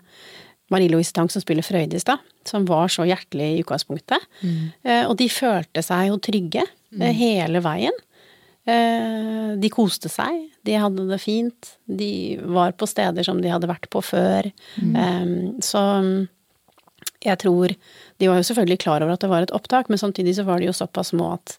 [0.71, 2.15] Marie-Louise Tang som spiller Frøydis, da,
[2.47, 4.23] som var så hjertelig i utgangspunktet.
[4.39, 4.69] Mm.
[5.09, 6.63] og de følte seg jo trygge
[6.95, 7.03] mm.
[7.17, 7.97] hele veien.
[8.69, 11.71] Eh, de koste seg, de hadde det fint.
[11.85, 14.51] De var på steder som de hadde vært på før.
[14.77, 15.33] Eh,
[15.65, 15.81] så
[17.21, 17.73] jeg tror
[18.21, 20.61] De var jo selvfølgelig klar over at det var et opptak, men samtidig så var
[20.61, 21.55] de jo såpass små at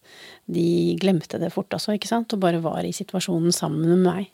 [0.47, 4.31] de glemte det fort også, ikke sant, og bare var i situasjonen sammen med meg.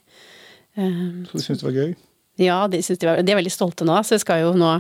[0.77, 1.97] Så du syntes det var gøy?
[2.39, 3.97] ja, de, de, var, de er veldig stolte nå.
[4.07, 4.77] Så jeg skal jo nå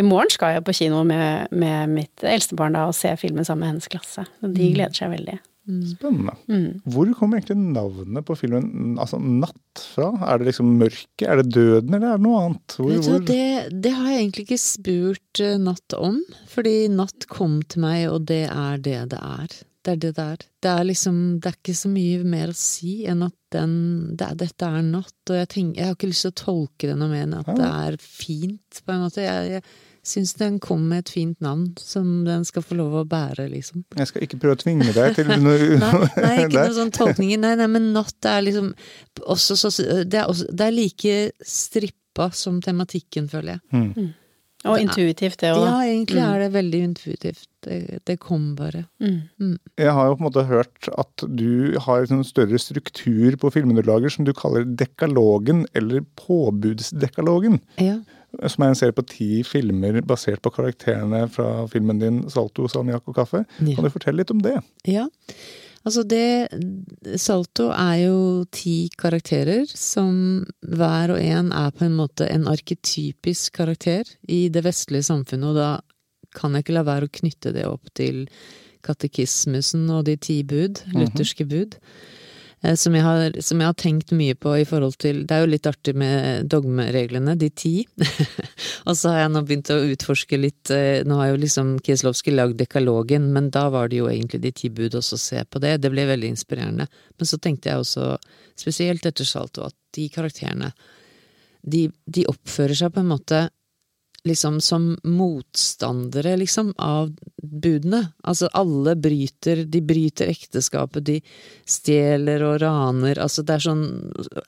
[0.00, 3.44] I morgen skal jeg på kino med, med mitt eldste barn da, og se filmen
[3.44, 4.24] sammen med hennes klasse.
[4.42, 5.36] Og de gleder seg veldig.
[5.66, 6.34] Spennende.
[6.46, 6.80] Mm.
[6.94, 10.12] Hvor kommer egentlig navnet på filmen altså Natt fra?
[10.28, 11.26] Er det liksom mørket?
[11.26, 12.76] Er det døden, eller er det noe annet?
[12.78, 16.20] Hvor, Vet du, det, det har jeg egentlig ikke spurt eh, Natt om,
[16.52, 19.56] fordi Natt kom til meg, og det er det det er.
[19.86, 20.46] Det er det det er.
[20.62, 23.74] Det er liksom, det er ikke så mye mer å si enn at den,
[24.18, 26.96] det dette er natt, og jeg, tenker, jeg har ikke lyst til å tolke det
[26.98, 29.22] noe mer enn at det er fint, på en måte.
[29.22, 29.66] Jeg, jeg
[30.06, 33.84] syns den kom med et fint navn som den skal få lov å bære, liksom.
[33.98, 35.92] Jeg skal ikke prøve å tvinge deg til noe Nei,
[36.24, 37.40] nei ikke noen sånn tolkninger.
[37.42, 38.72] Nei, nei, men natt er liksom
[39.26, 39.72] også så
[40.04, 44.14] Det er, også, det er like strippa som tematikken, føler jeg.
[44.66, 45.62] Og intuitivt, det òg.
[45.62, 47.46] Ja, egentlig er det veldig intuitivt.
[47.66, 48.84] Det, det kom bare.
[49.02, 49.56] Mm.
[49.78, 53.82] Jeg har jo på en måte hørt at du har en større struktur på filmene
[53.82, 57.60] du lager som du kaller dekalogen, eller påbudsdekalogen.
[57.82, 58.00] Ja.
[58.44, 63.08] Som er en serie på ti filmer basert på karakterene fra filmen din 'Salto, salmiakk
[63.08, 63.44] og kaffe'.
[63.58, 64.58] Kan du fortelle litt om det?
[64.84, 65.06] Ja.
[65.86, 66.48] Altså det
[67.22, 73.54] Salto er jo ti karakterer som hver og en er på en måte en arketypisk
[73.54, 75.70] karakter i det vestlige samfunnet, og da
[76.34, 78.26] kan jeg ikke la være å knytte det opp til
[78.86, 81.78] katekismusen og de ti bud, lutherske bud.
[81.78, 82.25] eh,
[82.64, 85.50] Som jeg, har, som jeg har tenkt mye på i forhold til Det er jo
[85.52, 87.74] litt artig med dogmereglene, de ti.
[88.88, 92.32] og så har jeg nå begynt å utforske litt eh, Nå har jo liksom Kieslowski
[92.32, 95.62] lagd dekalogen, men da var det jo egentlig de ti bud også, å se på
[95.62, 95.76] det.
[95.84, 96.88] Det ble veldig inspirerende.
[96.88, 98.08] Men så tenkte jeg også,
[98.58, 100.72] spesielt etter Salto, at de karakterene
[101.66, 103.46] de, de oppfører seg på en måte
[104.26, 107.12] liksom som motstandere, liksom, av
[107.42, 108.02] budene.
[108.26, 111.16] Altså alle bryter, de bryter ekteskapet, de
[111.68, 113.84] stjeler og raner, altså det er sånn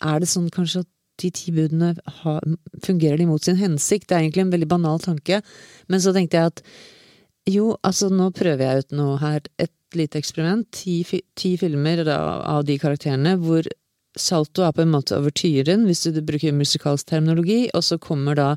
[0.00, 2.44] Er det sånn kanskje at de ti budene har,
[2.84, 4.08] fungerer de mot sin hensikt?
[4.08, 5.42] Det er egentlig en veldig banal tanke,
[5.88, 6.62] men så tenkte jeg at
[7.48, 11.00] jo, altså nå prøver jeg ut noe her, et lite eksperiment, ti,
[11.38, 12.18] ti filmer da,
[12.58, 13.66] av de karakterene hvor
[14.18, 18.48] Salto er på en måte overtyren, hvis du bruker musikalsk terminologi, og så kommer da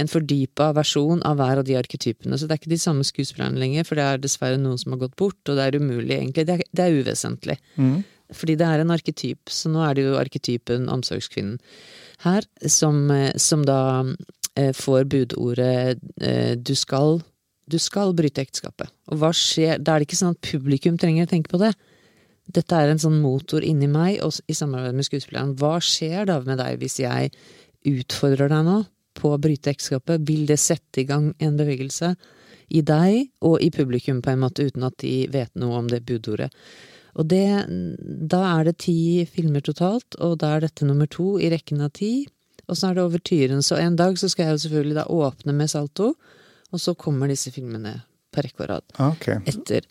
[0.00, 2.38] en fordypa versjon av hver av de arketypene.
[2.38, 5.04] Så det er ikke de samme skuespillerne lenger, for det er dessverre noen som har
[5.04, 6.46] gått bort, og det er umulig, egentlig.
[6.48, 7.58] Det er, det er uvesentlig.
[8.32, 11.58] Fordi det er en arketyp, så nå er det jo arketypen omsorgskvinnen
[12.24, 14.04] her, som, eh, som da
[14.56, 17.20] eh, får budordet eh, du skal
[17.72, 18.90] du skal bryte ekteskapet.
[19.12, 21.72] Og hva skjer Da er det ikke sånn at publikum trenger å tenke på det.
[22.52, 25.54] Dette er en sånn motor inni meg, og i samarbeid med skuespilleren.
[25.60, 27.32] Hva skjer da med deg hvis jeg
[27.88, 28.78] utfordrer deg nå
[29.18, 30.24] på å bryte ekteskapet?
[30.28, 32.14] Vil det sette i gang en bevegelse
[32.72, 36.04] i deg og i publikum, på en måte, uten at de vet noe om det
[36.08, 36.52] budordet?
[37.20, 37.44] Og det
[38.32, 41.92] Da er det ti filmer totalt, og da er dette nummer to i rekken av
[41.98, 42.26] ti.
[42.68, 43.60] Og så er det over tyren.
[43.62, 46.14] Så en dag så skal jeg jo selvfølgelig da åpne med Salto,
[46.72, 48.00] og så kommer disse filmene
[48.32, 49.42] på rekke og rad okay.
[49.44, 49.84] Etter.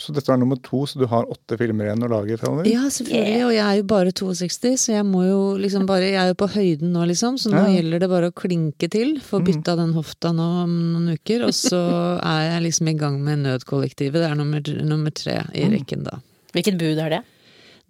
[0.00, 2.64] Så dette er nummer to, så du har åtte filmer igjen å lage fremover?
[2.70, 6.16] Ja, selvfølgelig, og jeg er jo bare 62, så jeg må jo liksom bare Jeg
[6.22, 7.74] er jo på høyden nå, liksom, så nå Ja.
[7.76, 9.18] gjelder det bare å klinke til.
[9.20, 11.82] Få bytta den hofta nå om noen uker, og så
[12.32, 14.18] er jeg liksom i gang med Nødkollektivet.
[14.24, 16.16] Det er nummer, nummer tre i rekken, da.
[16.56, 17.20] Hvilket bud er det?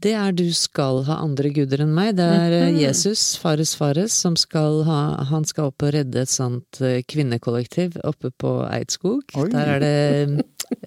[0.01, 2.15] Det er Du skal ha andre guder enn meg.
[2.19, 6.33] Det er eh, Jesus, Fares Fares, som skal ha Han skal opp og redde et
[6.33, 9.27] sånt eh, kvinnekollektiv oppe på Eidskog.
[9.37, 9.49] Oi.
[9.53, 9.99] Der er det
[10.31, 10.39] mm,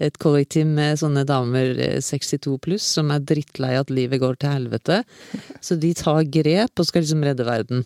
[0.08, 4.56] et kollektiv med sånne damer eh, 62 pluss som er drittlei at livet går til
[4.58, 5.04] helvete.
[5.62, 7.86] Så de tar grep og skal liksom redde verden.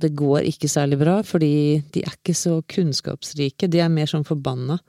[0.00, 3.68] Det går ikke særlig bra, fordi de er ikke så kunnskapsrike.
[3.70, 4.80] De er mer sånn forbanna.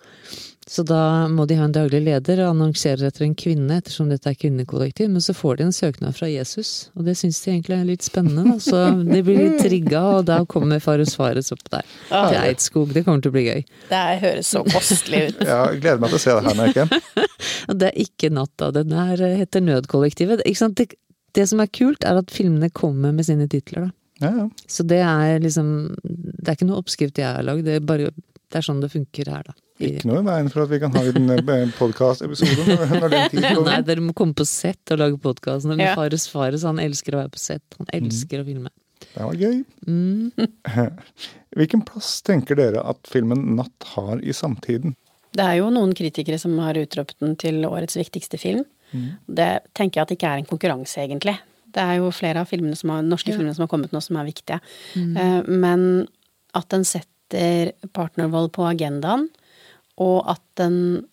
[0.68, 4.30] Så da må de ha en daglig leder og annonserer etter en kvinne, ettersom dette
[4.32, 5.10] er kvinnekollektiv.
[5.12, 8.06] Men så får de en søknad fra Jesus, og det syns de egentlig er litt
[8.06, 8.45] spennende.
[8.47, 8.58] Da.
[8.64, 11.88] Så de blir litt trigga, og da kommer far og svares opp der.
[12.08, 12.93] Til Eidskog.
[12.95, 13.66] Det kommer til å bli gøy.
[13.91, 15.43] Det høres så kostelig ut.
[15.43, 17.28] Ja, jeg gleder meg til å se det her, Merken.
[17.82, 18.72] det er ikke natta.
[18.80, 20.45] Den her heter Nødkollektivet.
[20.47, 20.80] Ikke sant?
[20.80, 20.95] Det,
[21.36, 23.97] det som er kult, er at filmene kommer med sine titler, da.
[24.24, 24.45] Ja, ja.
[24.71, 28.09] Så det er liksom Det er ikke noe oppskrift jeg har lagd, det er bare
[28.13, 29.55] Det er sånn det funker her, da.
[29.84, 33.69] Ikke noe i veien for at vi kan ha en podkast-episode når, den tid kommer.
[33.71, 35.65] Nei, dere må komme på sett og lage podkast.
[35.67, 35.95] Men Ja.
[35.97, 37.65] Fares Fares, han elsker å være på sett.
[37.82, 38.69] Han elsker å filme.
[39.03, 39.63] Det var gøy.
[39.89, 40.30] Mm.
[41.57, 44.93] Hvilken plass tenker dere at filmen 'Natt' har i samtiden?
[45.34, 48.63] Det er jo noen kritikere som har utropt den til årets viktigste film.
[49.26, 51.34] Det tenker jeg at ikke er en konkurranse, egentlig.
[51.74, 53.38] Det er jo flere av filmene som har, norske Ja.
[53.38, 54.59] filmene som har kommet nå, som er viktige.
[54.95, 55.47] Mm.
[55.61, 56.07] Men
[56.53, 59.28] at den setter partnervold på agendaen,
[59.97, 61.05] og at den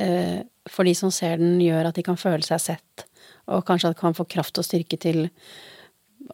[0.00, 3.04] eh, for de som ser den, gjør at de kan føle seg sett,
[3.50, 5.26] og kanskje at de kan få kraft og styrke til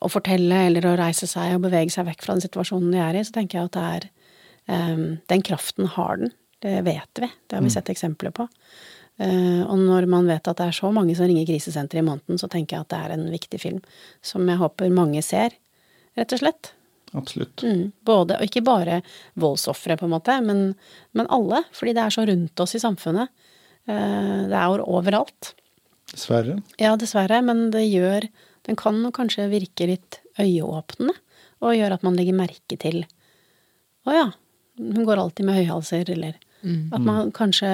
[0.02, 3.16] å fortelle eller å reise seg og bevege seg vekk fra den situasjonen de er
[3.16, 4.08] i, så tenker jeg at det er
[4.74, 6.34] eh, Den kraften har den.
[6.64, 7.28] Det vet vi.
[7.46, 8.48] Det har vi sett eksempler på.
[9.16, 12.40] Eh, og når man vet at det er så mange som ringer krisesenteret i måneden,
[12.40, 13.78] så tenker jeg at det er en viktig film
[14.24, 15.56] som jeg håper mange ser,
[16.18, 16.72] rett og slett.
[17.16, 17.62] Absolutt.
[17.64, 17.92] Mm.
[18.04, 19.00] Både, og ikke bare
[19.40, 20.66] voldsofre, på en måte, men,
[21.16, 21.62] men alle.
[21.76, 23.32] Fordi det er så rundt oss i samfunnet.
[23.88, 25.54] Eh, det er overalt.
[26.12, 26.58] Dessverre.
[26.80, 28.28] Ja, dessverre, men det gjør
[28.66, 31.14] Den kan kanskje virke litt øyeåpnende,
[31.62, 33.04] og gjøre at man legger merke til
[34.06, 34.24] Å ja,
[34.78, 36.34] hun går alltid med høyhalser, eller
[36.66, 37.70] At man kanskje,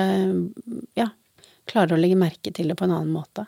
[0.98, 1.06] ja,
[1.70, 3.46] klarer å legge merke til det på en annen måte.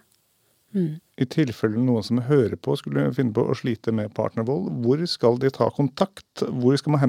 [0.74, 0.98] Mm.
[1.22, 5.38] I tilfelle noen som hører på skulle finne på å slite med partnervold, hvor skal
[5.38, 6.42] de ta kontakt?
[6.42, 7.04] Hvor skal man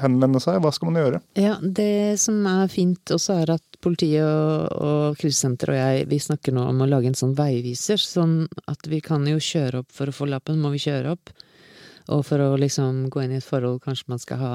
[0.00, 0.62] henvende- seg?
[0.64, 1.20] Hva skal man gjøre?
[1.36, 6.22] Ja, det som er fint også er at politiet og, og krisesenteret og jeg, vi
[6.24, 9.92] snakker nå om å lage en sånn veiviser, sånn at vi kan jo kjøre opp
[9.92, 11.34] for å få lappen, må vi kjøre opp.
[12.10, 14.54] Og for å liksom gå inn i et forhold, kanskje man skal ha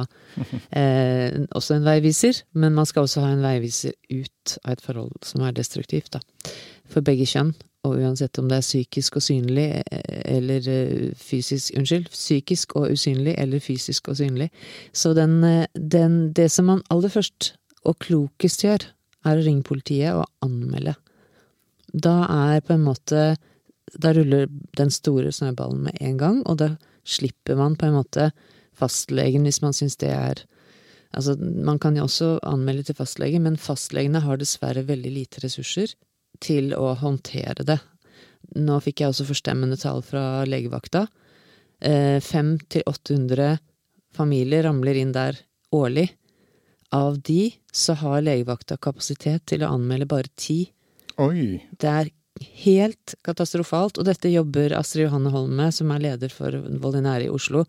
[0.76, 5.16] eh, også en veiviser, men man skal også ha en veiviser ut av et forhold
[5.26, 6.52] som er destruktivt, da.
[6.92, 7.54] For begge kjønn,
[7.86, 12.96] og uansett om det er psykisk og synlig eh, eller eh, fysisk Unnskyld, psykisk og
[12.96, 14.50] usynlig eller fysisk og synlig.
[14.94, 17.54] Så den, eh, den Det som man aller først
[17.86, 18.88] og klokest gjør,
[19.26, 20.96] er å ringe politiet og anmelde.
[21.94, 23.36] Da er på en måte
[24.02, 26.70] Da ruller den store snøballen med en gang, og da
[27.06, 28.30] slipper man på en måte
[28.76, 30.46] fastlegen hvis man syns det er
[31.16, 35.94] Altså, man kan jo også anmelde til fastlege, men fastlegene har dessverre veldig lite ressurser
[36.44, 37.78] til å håndtere det.
[38.60, 41.06] Nå fikk jeg også forstemmende tall fra legevakta.
[41.80, 43.56] Eh, 500-800
[44.16, 45.40] familier ramler inn der
[45.76, 46.10] årlig.
[46.92, 50.66] Av de så har legevakta kapasitet til å anmelde bare ti.
[51.22, 51.64] Oi.
[51.72, 52.12] Det er
[52.64, 57.30] helt katastrofalt, og dette jobber Astrid Johanne Holm med, som er leder for Vold i
[57.30, 57.66] Oslo,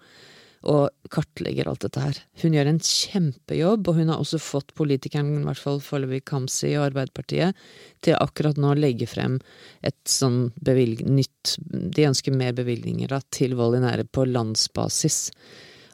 [0.66, 2.18] og kartlegger alt dette her.
[2.42, 6.72] Hun gjør en kjempejobb, og hun har også fått politikeren, i hvert fall foreløpig Kamzy
[6.74, 7.54] og Arbeiderpartiet,
[8.02, 9.38] til akkurat nå å legge frem
[9.86, 15.30] et sånn nytt De ønsker mer bevilgninger da, til vold i nære på landsbasis.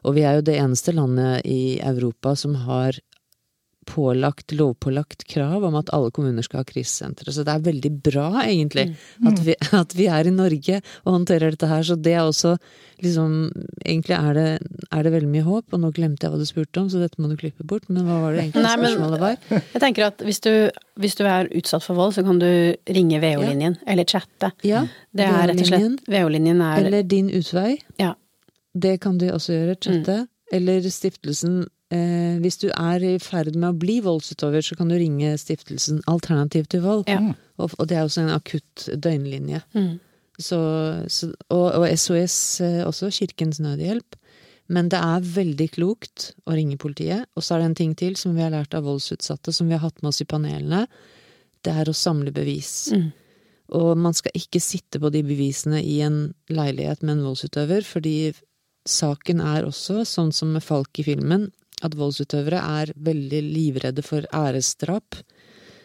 [0.03, 2.97] Og vi er jo det eneste landet i Europa som har
[3.89, 7.33] pålagt, lovpålagt krav om at alle kommuner skal ha krisesentre.
[7.33, 8.87] Så det er veldig bra, egentlig,
[9.27, 11.83] at, vi, at vi er i Norge og håndterer dette her.
[11.87, 12.55] Så det er også
[13.03, 13.31] liksom
[13.83, 14.45] Egentlig er det,
[14.95, 17.19] er det veldig mye håp, og nå glemte jeg hva du spurte om, så dette
[17.19, 17.89] må du klippe bort.
[17.91, 19.37] Men hva var det egentlig Nei, men- spørsmålet var?
[19.73, 20.51] Jeg tenker at hvis du,
[21.03, 22.47] hvis du er utsatt for vold, så kan du
[22.95, 24.53] ringe VO-linjen, eller chatte.
[24.63, 27.81] Ja, Det er rett og slett VO-linjen er Eller Din utvei.
[27.99, 28.13] Ja.
[28.73, 30.21] Det kan du også gjøre, chatte.
[30.53, 34.97] Eller stiftelsen eh, Hvis du er i ferd med å bli voldsutøver, så kan du
[34.99, 37.05] ringe stiftelsen Alternativ til vold.
[37.11, 37.21] Ja.
[37.57, 39.61] Og, og det er også en akutt døgnlinje.
[39.77, 39.95] Mm.
[40.41, 40.59] Så,
[41.13, 44.17] så, og, og SOS, eh, også Kirkens Nødhjelp.
[44.73, 47.27] Men det er veldig klokt å ringe politiet.
[47.35, 49.75] Og så er det en ting til som vi har lært av voldsutsatte, som vi
[49.75, 50.87] har hatt med oss i panelene.
[51.63, 52.91] det er å samle bevis.
[52.91, 53.11] Mm.
[53.79, 58.33] Og man skal ikke sitte på de bevisene i en leilighet med en voldsutøver, fordi
[58.83, 61.47] saken er også, sånn som med Falk i filmen,
[61.81, 65.17] at voldsutøvere er veldig livredde for æresdrap.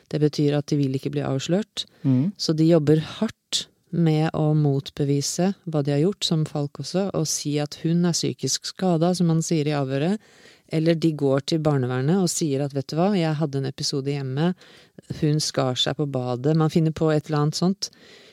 [0.09, 1.87] Det betyr at de vil ikke bli avslørt.
[2.03, 2.33] Mm.
[2.37, 7.25] Så de jobber hardt med å motbevise hva de har gjort, som Falk også, og
[7.29, 10.21] si at hun er psykisk skada, som han sier i avhøret.
[10.69, 14.13] Eller de går til barnevernet og sier at vet du hva, jeg hadde en episode
[14.13, 14.53] hjemme,
[15.23, 17.89] hun skar seg på badet, man finner på et eller annet sånt.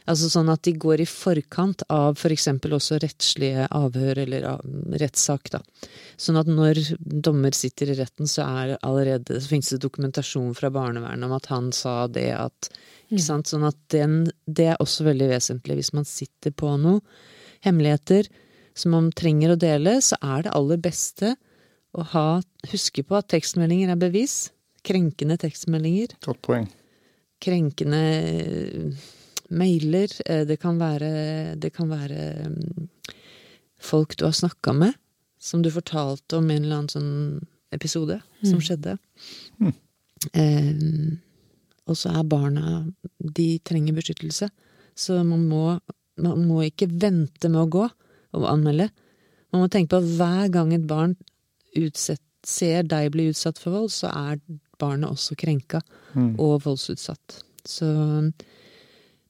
[0.05, 4.45] Altså sånn at de går i forkant av for eksempel også rettslige avhør eller
[5.01, 5.61] rettssak, da.
[6.21, 10.69] Sånn at når dommer sitter i retten, så er allerede, så finnes det dokumentasjon fra
[10.73, 12.69] barnevernet om at han sa det at
[13.05, 13.49] Ikke sant.
[13.49, 15.75] Sånn at den, det er også veldig vesentlig.
[15.77, 17.03] Hvis man sitter på noe,
[17.65, 18.29] hemmeligheter,
[18.77, 21.35] som man trenger å dele, så er det aller beste
[21.95, 22.27] å ha,
[22.71, 24.49] huske på at tekstmeldinger er bevis.
[24.85, 26.65] Krenkende tekstmeldinger Godt poeng.
[27.41, 28.01] krenkende
[29.55, 30.11] mailer.
[30.25, 32.89] eh, Det kan være, det kan være mm,
[33.79, 34.93] folk du har snakka med,
[35.39, 38.97] som du fortalte om en eller annen sånn episode som skjedde.
[40.33, 41.17] Eh,
[41.85, 42.85] og så er barna
[43.19, 44.47] De trenger beskyttelse.
[44.95, 45.79] Så man må,
[46.17, 47.83] man må ikke vente med å gå
[48.35, 48.89] og anmelde.
[49.51, 51.15] Man må tenke på at hver gang et barn
[51.75, 54.39] utsett, ser deg bli utsatt for vold, så er
[54.79, 55.79] barnet også krenka
[56.39, 57.39] og voldsutsatt.
[57.65, 57.87] Så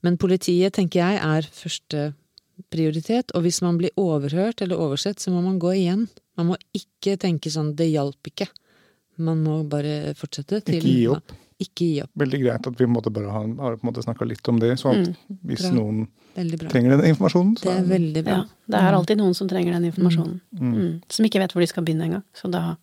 [0.06, 2.12] Men politiet, tenker jeg, er første
[2.72, 3.34] prioritet.
[3.36, 6.06] Og hvis man blir overhørt eller oversett, så må man gå igjen.
[6.40, 8.52] Man må ikke tenke sånn 'det hjalp ikke'.
[9.18, 11.34] Man må bare fortsette til Ikke gi opp.
[11.56, 12.12] Ikke gi opp.
[12.20, 14.74] Veldig greit at vi måtte bare ha, har på en måte snakka litt om det,
[14.76, 15.14] så at
[15.48, 15.72] hvis Bra.
[15.72, 16.02] noen
[16.36, 16.68] bra.
[16.68, 18.34] trenger den informasjonen, så Det er veldig bra.
[18.34, 20.42] Ja, det er alltid noen som trenger den informasjonen.
[20.52, 21.02] Mm.
[21.08, 22.24] Som ikke vet hvor de skal begynne engang.
[22.36, 22.76] Så da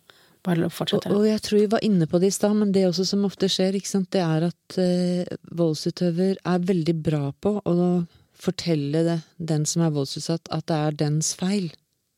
[0.43, 3.05] bare Og, og jeg tror vi var inne på det i stad, men det også
[3.07, 7.77] som ofte skjer, ikke sant, det er at eh, voldsutøver er veldig bra på å
[8.43, 11.71] fortelle det, den som er voldsutsatt, at det er dens feil.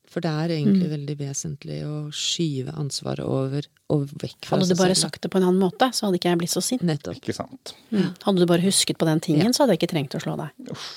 [0.10, 4.80] For det er egentlig veldig vesentlig å skyve ansvaret over og vekk fra Hadde du
[4.80, 6.86] bare sagt det på en annen måte, så hadde ikke jeg blitt så sint.
[6.88, 7.18] Nettopp.
[7.20, 7.74] ikke sant.
[7.92, 8.14] Mm.
[8.24, 10.72] Hadde du bare husket på den tingen, så hadde jeg ikke trengt å slå deg.
[10.72, 10.88] Uff,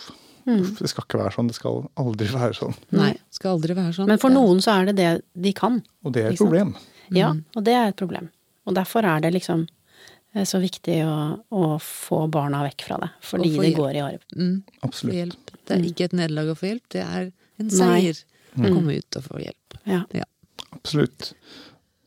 [0.47, 1.51] det skal ikke være sånn.
[1.51, 2.79] Det skal aldri være sånn.
[2.97, 4.09] Nei, skal aldri være sånn.
[4.13, 5.11] Men for noen så er det det
[5.49, 5.83] de kan.
[6.07, 6.77] Og det er et problem.
[6.79, 6.95] sant?
[7.17, 8.31] Ja, og det er et problem.
[8.69, 9.67] Og derfor er det liksom
[10.35, 11.19] eh, så viktig å,
[11.51, 13.11] å få barna vekk fra det.
[13.25, 14.25] Fordi det går i arv.
[14.37, 14.57] Mm,
[14.87, 15.17] Absolutt.
[15.17, 15.55] hjelp.
[15.69, 17.79] Det er ikke et nederlag å få hjelp, det er en Nei.
[17.79, 18.21] seier
[18.59, 19.79] å komme ut og få hjelp.
[19.89, 20.03] Ja.
[20.17, 20.27] Ja.
[20.77, 21.33] Absolutt.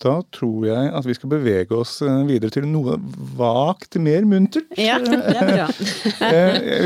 [0.02, 2.98] Da tror jeg at vi skal bevege oss eh, videre til noe
[3.38, 4.72] vagt mer muntert.
[4.80, 4.98] ja.
[5.02, 5.68] Det er bra.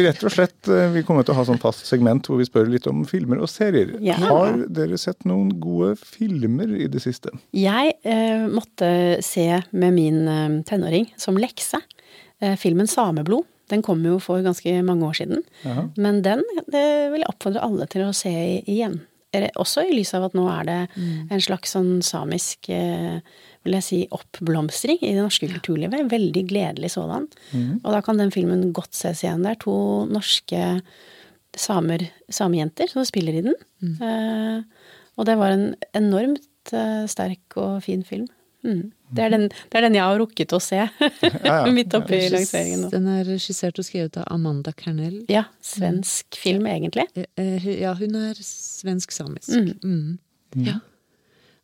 [0.05, 2.69] Rett og slett, eh, Vi kommer til å ha sånn fast segment hvor vi spør
[2.71, 3.95] litt om filmer og serier.
[4.03, 4.17] Ja.
[4.19, 7.31] Har dere sett noen gode filmer i det siste?
[7.55, 11.79] Jeg eh, måtte se med min eh, tenåring som lekse
[12.41, 13.47] eh, filmen 'Sameblod'.
[13.71, 15.41] Den kom jo for ganske mange år siden.
[15.65, 15.87] Aha.
[15.97, 18.99] Men den det vil jeg oppfordre alle til å se igjen.
[19.61, 20.79] Også i lys av at nå er det
[21.31, 23.19] en slags sånn samisk eh,
[23.65, 26.05] vil jeg si, oppblomstring i det norske kulturlivet.
[26.11, 27.25] Veldig gledelig sådan.
[27.81, 29.41] Og da kan den filmen godt ses igjen.
[29.45, 29.77] Det er to
[30.11, 30.61] norske
[31.57, 33.57] samer, samejenter som spiller i den.
[34.05, 35.67] Eh, og det var en
[35.97, 38.27] enormt eh, sterk og fin film.
[38.65, 38.91] Mm.
[39.15, 41.55] Det, er den, det er den jeg har rukket å se ja.
[41.77, 42.89] midt oppi lanseringen nå.
[42.93, 45.21] Den er regissert og skrevet av Amanda Kernell.
[45.31, 47.07] Ja, svensk film egentlig.
[47.15, 49.55] Eh, eh, hu- Ja, hun er svensk-samisk.
[49.83, 50.17] Mm.
[50.65, 50.79] Ja.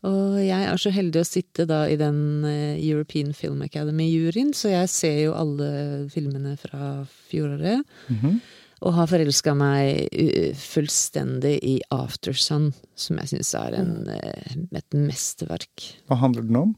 [0.07, 2.17] Og jeg er så heldig å sitte da i den
[2.49, 7.85] eh, European Film Academy-juryen, så jeg ser jo alle filmene fra fjoråret.
[8.81, 10.07] Og har forelska meg
[10.57, 15.91] fullstendig i Aftersun, som jeg syns er en, eh, et mesterverk.
[16.09, 16.71] Hva handler den om?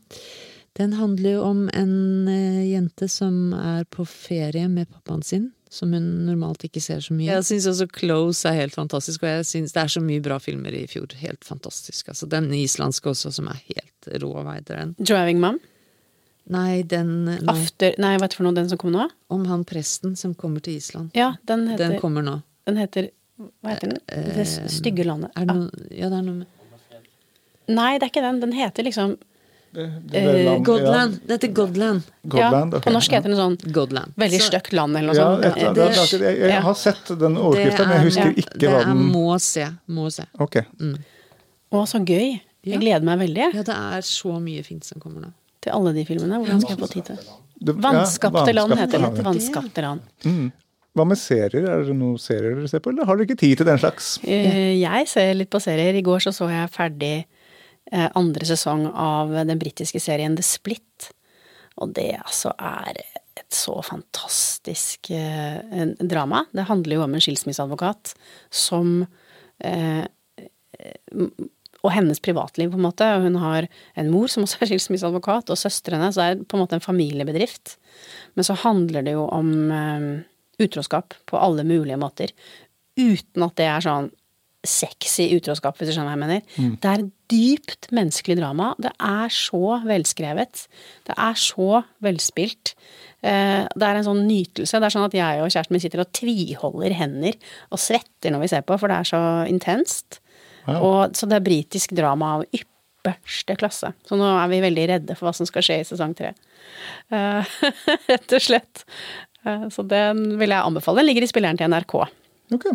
[0.78, 5.93] Den handler jo om en eh, jente som er på ferie med pappaen sin, som
[5.93, 7.30] hun normalt ikke ser så mye.
[7.30, 10.39] Jeg syns også Close er helt fantastisk, og jeg synes det er så mye bra
[10.41, 11.13] filmer i fjor.
[11.21, 12.09] Helt fantastisk.
[12.09, 14.95] Altså, den islandske også, som er helt rå, hva heter den?
[14.97, 15.59] 'Driving Mom'.
[16.53, 19.11] Nei, den nei, After Nei, hva heter for noe, den som kommer nå?
[19.32, 21.13] Om han presten som kommer til Island.
[21.15, 22.41] Ja, den heter Den kommer nå.
[22.67, 23.11] Den heter
[23.61, 24.01] Hva heter den?
[24.36, 25.32] Det stygge landet.
[25.38, 26.49] Er det noe Ja, det er noe med
[27.71, 28.41] Nei, det er ikke den.
[28.41, 29.15] Den heter liksom
[29.74, 31.19] Det, det, Eh, det land- Godland!
[31.26, 32.01] Det heter Godland.
[32.24, 32.82] Godland, ja, okay.
[32.86, 34.13] På norsk heter det sånn Godland.
[34.21, 35.45] Veldig stygt land, eller noe Ja, sånt.
[35.45, 38.59] et, det, det, det, jeg, jeg har sett den overskriften, men jeg husker ja, ikke
[38.61, 39.65] det hva er den må se.
[39.88, 40.26] Må se.
[40.45, 40.59] Ok.
[41.74, 42.36] Å, så gøy.
[42.63, 45.32] Jeg gleder meg veldig Ja, det er så mye fint som kommer nå.
[45.63, 46.38] til alle de filmene.
[46.43, 47.17] Hvordan skal jeg få tid til
[47.63, 47.76] det?
[47.84, 49.24] Vanskapte land heter det.
[49.26, 50.51] Vanskapte land.
[50.93, 51.65] Hva med serier?
[51.65, 54.19] Er det noen serier dere ser på, eller har dere ikke tid til den slags?
[54.24, 55.95] Eh, Jeg ser litt på serier.
[55.97, 57.15] I går så så jeg ferdig
[57.93, 61.11] andre sesong av den britiske serien The Split.
[61.81, 66.43] Og det altså er et så fantastisk eh, drama.
[66.53, 68.13] Det handler jo om en skilsmisseadvokat
[68.53, 69.05] som
[69.61, 70.05] eh,
[71.83, 73.07] og hennes privatliv, på en måte.
[73.17, 73.67] Og hun har
[73.99, 76.85] en mor som også er skilsmisseadvokat, og søstrene, så det er på en måte en
[76.85, 77.75] familiebedrift.
[78.37, 80.11] Men så handler det jo om um,
[80.63, 82.31] utroskap på alle mulige måter.
[82.95, 84.11] Uten at det er sånn
[84.64, 86.43] sexy utroskap, hvis du skjønner hva jeg mener.
[86.55, 86.76] Mm.
[86.82, 88.70] Det er dypt menneskelig drama.
[88.82, 90.66] Det er så velskrevet.
[91.07, 92.74] Det er så velspilt.
[93.24, 94.80] Eh, det er en sånn nytelse.
[94.80, 97.36] Det er sånn at jeg og kjæresten min sitter og tviholder hender
[97.72, 100.22] og svetter når vi ser på, for det er så intenst.
[100.64, 100.78] Ja.
[100.80, 103.91] Og, så det er britisk drama av ypperste klasse.
[104.07, 106.32] Så nå er vi veldig redde for hva som skal skje i sesong tre.
[107.11, 107.43] Uh,
[108.11, 108.86] rett og slett.
[109.43, 111.03] Uh, så den vil jeg anbefale.
[111.03, 111.99] Den ligger i spilleren til NRK.
[112.55, 112.72] Ok.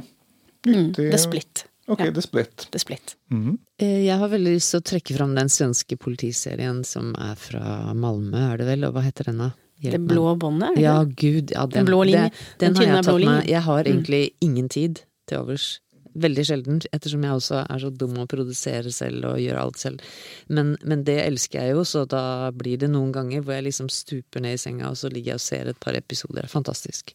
[0.68, 1.67] Mm, The Split.
[1.89, 2.12] Ok, ja.
[2.12, 2.68] The Split.
[2.70, 3.16] The Split.
[3.30, 3.84] Mm -hmm.
[3.84, 8.53] Jeg har veldig lyst til å trekke fram den svenske politiserien som er fra Malmö,
[8.53, 8.84] er det vel?
[8.84, 9.51] Og hva heter den da?
[9.82, 10.78] det blå båndet?
[10.78, 11.51] Ja, gud.
[11.51, 12.30] Ja, den, den blå linje.
[12.59, 13.49] Den, den, den har jeg tatt med.
[13.49, 13.93] Jeg har mm.
[13.93, 14.36] egentlig mm.
[14.41, 15.80] ingen tid til overs
[16.18, 20.01] Veldig sjelden, ettersom jeg også er så dum å produsere selv og gjøre alt selv.
[20.49, 23.91] Men, men, det elsker jeg jo, så da blir det noen ganger hvor jeg liksom
[23.93, 26.49] stuper ned i senga, og så ligger jeg og ser et par episoder.
[26.51, 27.12] Fantastisk.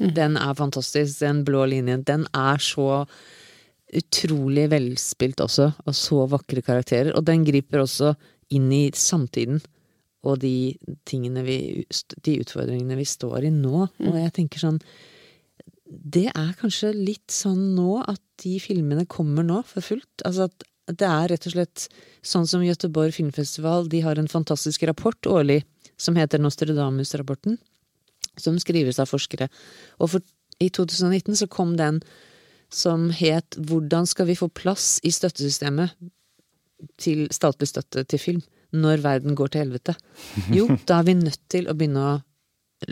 [0.00, 0.14] Mm.
[0.16, 1.18] Den er fantastisk.
[1.20, 2.06] Den blå linjen.
[2.08, 3.04] Den er så
[3.94, 7.12] utrolig velspilt også, og så vakre karakterer.
[7.14, 8.14] Og den griper også
[8.54, 9.60] inn i samtiden
[10.26, 10.74] og de
[11.06, 11.58] tingene vi
[12.24, 13.86] De utfordringene vi står i nå.
[13.86, 14.22] Og mm.
[14.24, 14.80] jeg tenker sånn
[15.86, 20.24] det er kanskje litt sånn nå at de filmene kommer nå for fullt.
[20.26, 20.64] Altså at
[20.98, 21.84] det er rett og slett
[22.26, 25.60] sånn som Gøteborg Filmfestival, de har en fantastisk rapport årlig
[25.94, 27.60] som heter Nostradamus-rapporten,
[28.34, 29.46] som skrives av forskere.
[30.02, 30.26] Og for,
[30.58, 32.02] i 2019 så kom den
[32.72, 35.94] som het Hvordan skal vi få plass i støttesystemet
[37.00, 38.42] til statlig støtte til film
[38.76, 39.94] når verden går til helvete?
[40.52, 42.16] Jo, da er vi nødt til å begynne å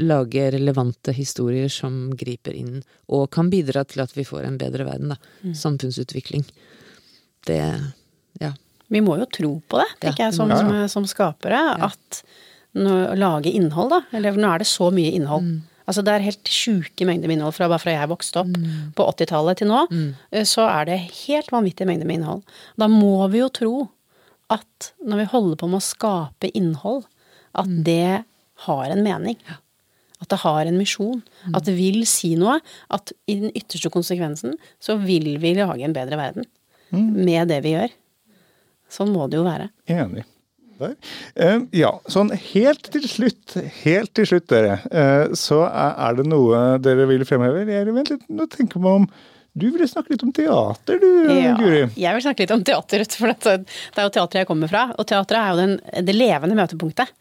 [0.00, 2.78] lage relevante historier som griper inn,
[3.12, 5.18] og kan bidra til at vi får en bedre verden, da.
[5.42, 5.52] Mm.
[5.60, 6.46] Samfunnsutvikling.
[7.44, 7.60] Det
[8.40, 8.54] ja.
[8.88, 10.30] Vi må jo tro på det, tenker ja.
[10.30, 10.88] jeg, som, ja.
[10.88, 11.60] som skapere.
[11.60, 11.90] Ja.
[11.90, 12.22] At
[12.74, 14.00] å lage innhold, da.
[14.16, 15.46] Eller nå er det så mye innhold.
[15.46, 15.73] Mm.
[15.84, 18.94] Altså det er helt sjuke mengder med innhold fra bare fra jeg vokste opp mm.
[18.96, 19.82] på 80-tallet til nå.
[19.90, 20.06] Mm.
[20.32, 22.40] Eh, så er det helt vanvittige mengder med innhold.
[22.80, 23.74] Da må vi jo tro
[24.52, 27.04] at når vi holder på med å skape innhold,
[27.54, 27.82] at mm.
[27.86, 28.24] det
[28.64, 29.38] har en mening.
[29.48, 29.60] Ja.
[30.24, 31.20] At det har en misjon.
[31.44, 31.56] Mm.
[31.58, 32.58] At det vil si noe.
[32.92, 36.48] At i den ytterste konsekvensen så vil vi lage en bedre verden.
[36.94, 37.10] Mm.
[37.26, 37.92] Med det vi gjør.
[38.92, 39.68] Sånn må det jo være.
[39.90, 40.24] Enig.
[40.80, 40.96] Der.
[41.38, 46.64] Uh, ja, sånn helt til slutt, helt til slutt, dere, uh, så er det noe
[46.82, 47.64] dere vil fremheve?
[47.94, 49.08] Vent litt, nå tenker man om
[49.54, 51.84] du ville snakke litt om teater, du, ja, Guri?
[51.94, 54.88] Jeg vil snakke litt om teater, for det er jo teatret jeg kommer fra.
[54.98, 55.76] Og teatret er jo den,
[56.08, 57.12] det levende møtepunktet.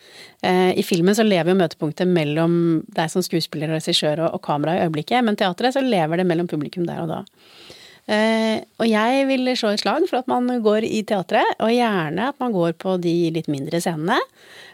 [0.41, 2.55] Eh, I filmen så lever jo møtepunktet mellom
[2.97, 6.25] deg som skuespiller og regissør og, og kamera i øyeblikket, men teatret så lever det
[6.31, 7.21] mellom publikum der og da.
[8.03, 12.25] Uh, og jeg vil slå et slag for at man går i teatret, og gjerne
[12.33, 14.17] at man går på de litt mindre scenene.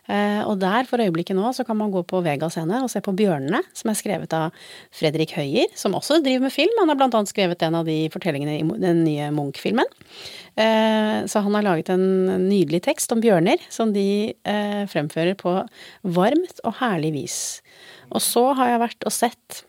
[0.10, 3.04] Uh, og der, for øyeblikket nå, så kan man gå på Vega scene og se
[3.06, 4.58] på Bjørnene, som er skrevet av
[4.98, 6.74] Fredrik Høyer, som også driver med film.
[6.82, 9.94] Han har blant annet skrevet en av de fortellingene i den nye Munch-filmen.
[10.58, 14.34] Uh, så han har laget en nydelig tekst om bjørner, som de
[14.90, 15.54] fremfører på
[16.18, 17.40] varmt og herlig vis.
[18.10, 19.64] Og så har jeg vært og sett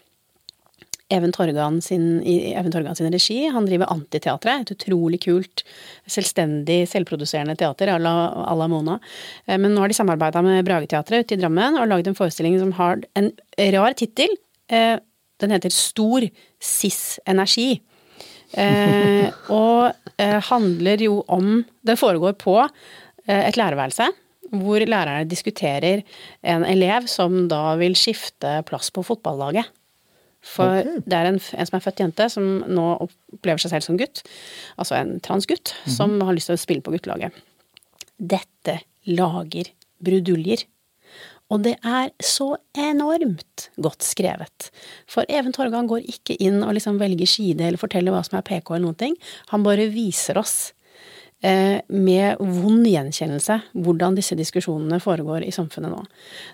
[1.10, 3.48] Even Torgan sin, i Even Torgan sin regi.
[3.50, 5.64] Han driver Antiteatret, et utrolig kult,
[6.06, 8.98] selvstendig, selvproduserende teater à la Mona.
[9.46, 12.58] Eh, men nå har de samarbeida med Brageteatret ute i Drammen og lagd en forestilling
[12.62, 13.32] som har en
[13.76, 14.34] rar tittel.
[14.70, 14.96] Eh,
[15.40, 16.26] den heter Stor
[16.62, 17.80] cis-energi.
[18.50, 19.92] Eh, og
[20.50, 22.56] handler jo om Det foregår på
[23.30, 24.08] et lærerværelse
[24.50, 26.02] hvor lærerne diskuterer
[26.42, 29.68] en elev som da vil skifte plass på fotballaget.
[30.40, 31.02] For okay.
[31.04, 34.22] det er en, en, som er født jente, som nå opplever seg selv som gutt.
[34.80, 35.96] Altså en transgutt, mm -hmm.
[35.96, 37.32] som har lyst til å spille på guttelaget.
[38.18, 40.64] Dette lager bruduljer.
[41.50, 44.70] Og det er så enormt godt skrevet.
[45.10, 48.46] For Even Torgan går ikke inn og liksom velger side eller forteller hva som er
[48.46, 49.16] PK eller noen ting.
[49.50, 50.72] Han bare viser oss
[51.40, 56.02] med vond gjenkjennelse hvordan disse diskusjonene foregår i samfunnet nå.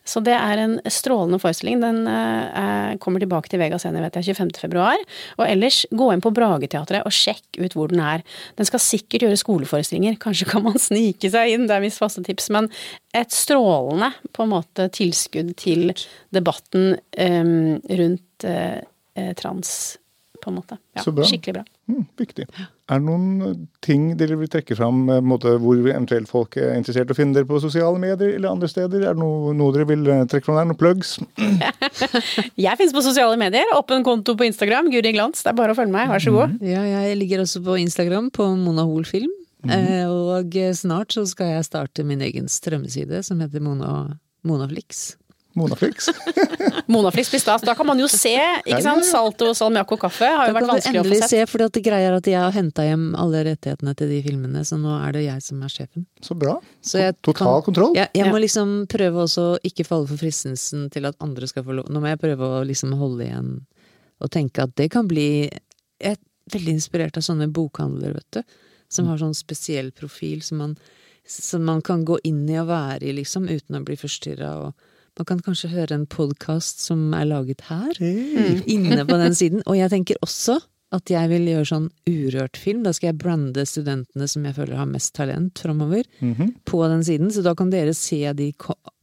[0.07, 1.81] Så det er en strålende forestilling.
[1.83, 4.53] Den eh, kommer tilbake til Vega Scene, vet jeg, 25.
[4.63, 5.01] februar.
[5.41, 8.23] Og ellers, gå inn på Brageteatret og sjekk ut hvor den er.
[8.61, 12.25] Den skal sikkert gjøre skoleforestillinger, kanskje kan man snike seg inn, det er mitt faste
[12.27, 12.51] tips.
[12.55, 12.71] Men
[13.17, 15.91] et strålende på en måte tilskudd til
[16.35, 18.81] debatten um, rundt uh,
[19.39, 19.71] trans,
[20.43, 20.81] på en måte.
[20.97, 21.69] Ja, skikkelig bra.
[21.91, 22.51] Mm, viktig.
[22.87, 27.11] Er det noen ting dere vil trekke fram, eh, måte, hvor eventuelt folk er interessert
[27.11, 29.03] i å finne dere på sosiale medier eller andre steder?
[29.03, 30.69] Er det noe, noe dere vil eh, trekke fram der?
[30.71, 31.17] Noen plugs?
[32.67, 33.67] Jeg finnes på sosiale medier.
[33.75, 35.43] Åpen konto på Instagram, Guri Glans.
[35.43, 36.55] Det er bare å følge meg, vær så god.
[36.63, 39.35] Ja, jeg ligger også på Instagram på Mona Hoel Film.
[39.67, 45.17] Eh, og snart så skal jeg starte min egen strømmeside som heter Mona, Monaflix.
[45.57, 46.11] Monaflix?
[46.93, 47.63] Monaflix blir stas.
[47.65, 48.33] Da kan man jo se,
[48.67, 49.07] ikke sant.
[49.09, 50.85] Salto, salmiakk og kaffe har jo vært vanskelig å få sett.
[50.85, 53.41] Da kan du endelig se, for det greia er at jeg har henta hjem alle
[53.49, 56.07] rettighetene til de filmene, så nå er det jeg som er sjefen.
[56.25, 56.59] Så bra.
[56.85, 57.97] Så jeg Total kan- kontroll.
[57.97, 58.33] Jeg, jeg Ja.
[58.33, 61.89] må liksom prøve også å ikke falle for fristelsen til at andre skal få lov.
[61.91, 63.51] Nå må jeg prøve å liksom holde igjen
[64.21, 65.51] og tenke at det kan bli
[66.01, 68.43] Jeg er veldig inspirert av sånne bokhandler, vet du.
[68.93, 70.77] Som har sånn spesiell profil som man,
[71.27, 74.51] som man kan gå inn i og være i, liksom, uten å bli forstyrra.
[74.67, 74.75] Og
[75.17, 77.97] man kan kanskje høre en podkast som er laget her,
[78.69, 79.63] inne på den siden.
[79.67, 80.59] Og jeg tenker også
[80.95, 82.85] at jeg vil gjøre sånn urørt film.
[82.87, 86.05] Da skal jeg brande studentene som jeg føler har mest talent framover,
[86.69, 87.33] på den siden.
[87.35, 88.53] Så da kan dere se de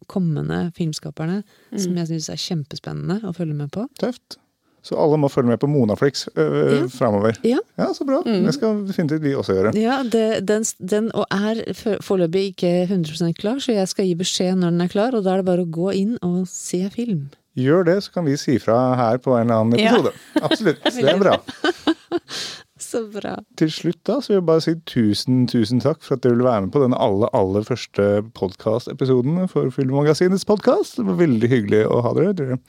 [0.07, 1.41] kommende filmskaperne,
[1.75, 3.87] som jeg syns er kjempespennende å følge med på.
[3.99, 4.37] Tøft.
[4.83, 6.85] Så alle må følge med på Monaflix øh, Ja.
[6.91, 7.37] framover.
[7.43, 7.57] Ja.
[7.79, 8.21] Ja, så bra.
[8.25, 9.71] Det skal definitivt vi også gjøre.
[9.79, 14.13] Ja, det, den, den og er for- foreløpig ikke 100% klar, så jeg skal gi
[14.19, 16.83] beskjed når den er klar, og da er det bare å gå inn og se
[16.95, 17.29] film.
[17.55, 19.93] Gjør det, så kan vi si fra her på en eller annen Ja.
[19.93, 20.11] episode.
[20.41, 20.83] Absolutt.
[20.99, 21.37] Det er bra.
[22.93, 23.35] Så bra.
[23.57, 26.45] Til slutt da, så vil jeg bare si tusen, tusen takk for at dere ville
[26.45, 28.05] være med på den aller, aller første
[28.37, 30.99] podcast-episoden for Filmmagasinets podcast.
[30.99, 32.35] Det var veldig hyggelig å ha dere.
[32.37, 32.59] Dere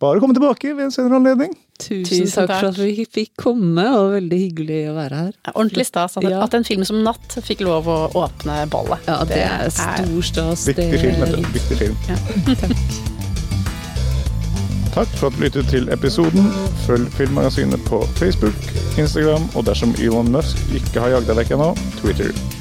[0.00, 1.54] bare komme tilbake ved en senere anledning.
[1.80, 2.58] Tusen, Tusen takk, takk.
[2.60, 5.30] for at vi fikk komme, og veldig hyggelig å være her.
[5.32, 6.42] Det er Ordentlig stas at, Ja.
[6.44, 9.00] at en film som Natt fikk lov å åpne ballet.
[9.08, 10.66] Ja, det er stor stas.
[10.68, 11.40] Viktig film, du.
[11.56, 13.16] Viktig film.
[14.94, 16.50] Takk for at du lyttet til episoden.
[16.86, 18.56] Følg Filmmagasinet på Facebook,
[18.98, 22.59] Instagram og dersom Elon Musk ikke har jagd deg vekk ennå, Twitter.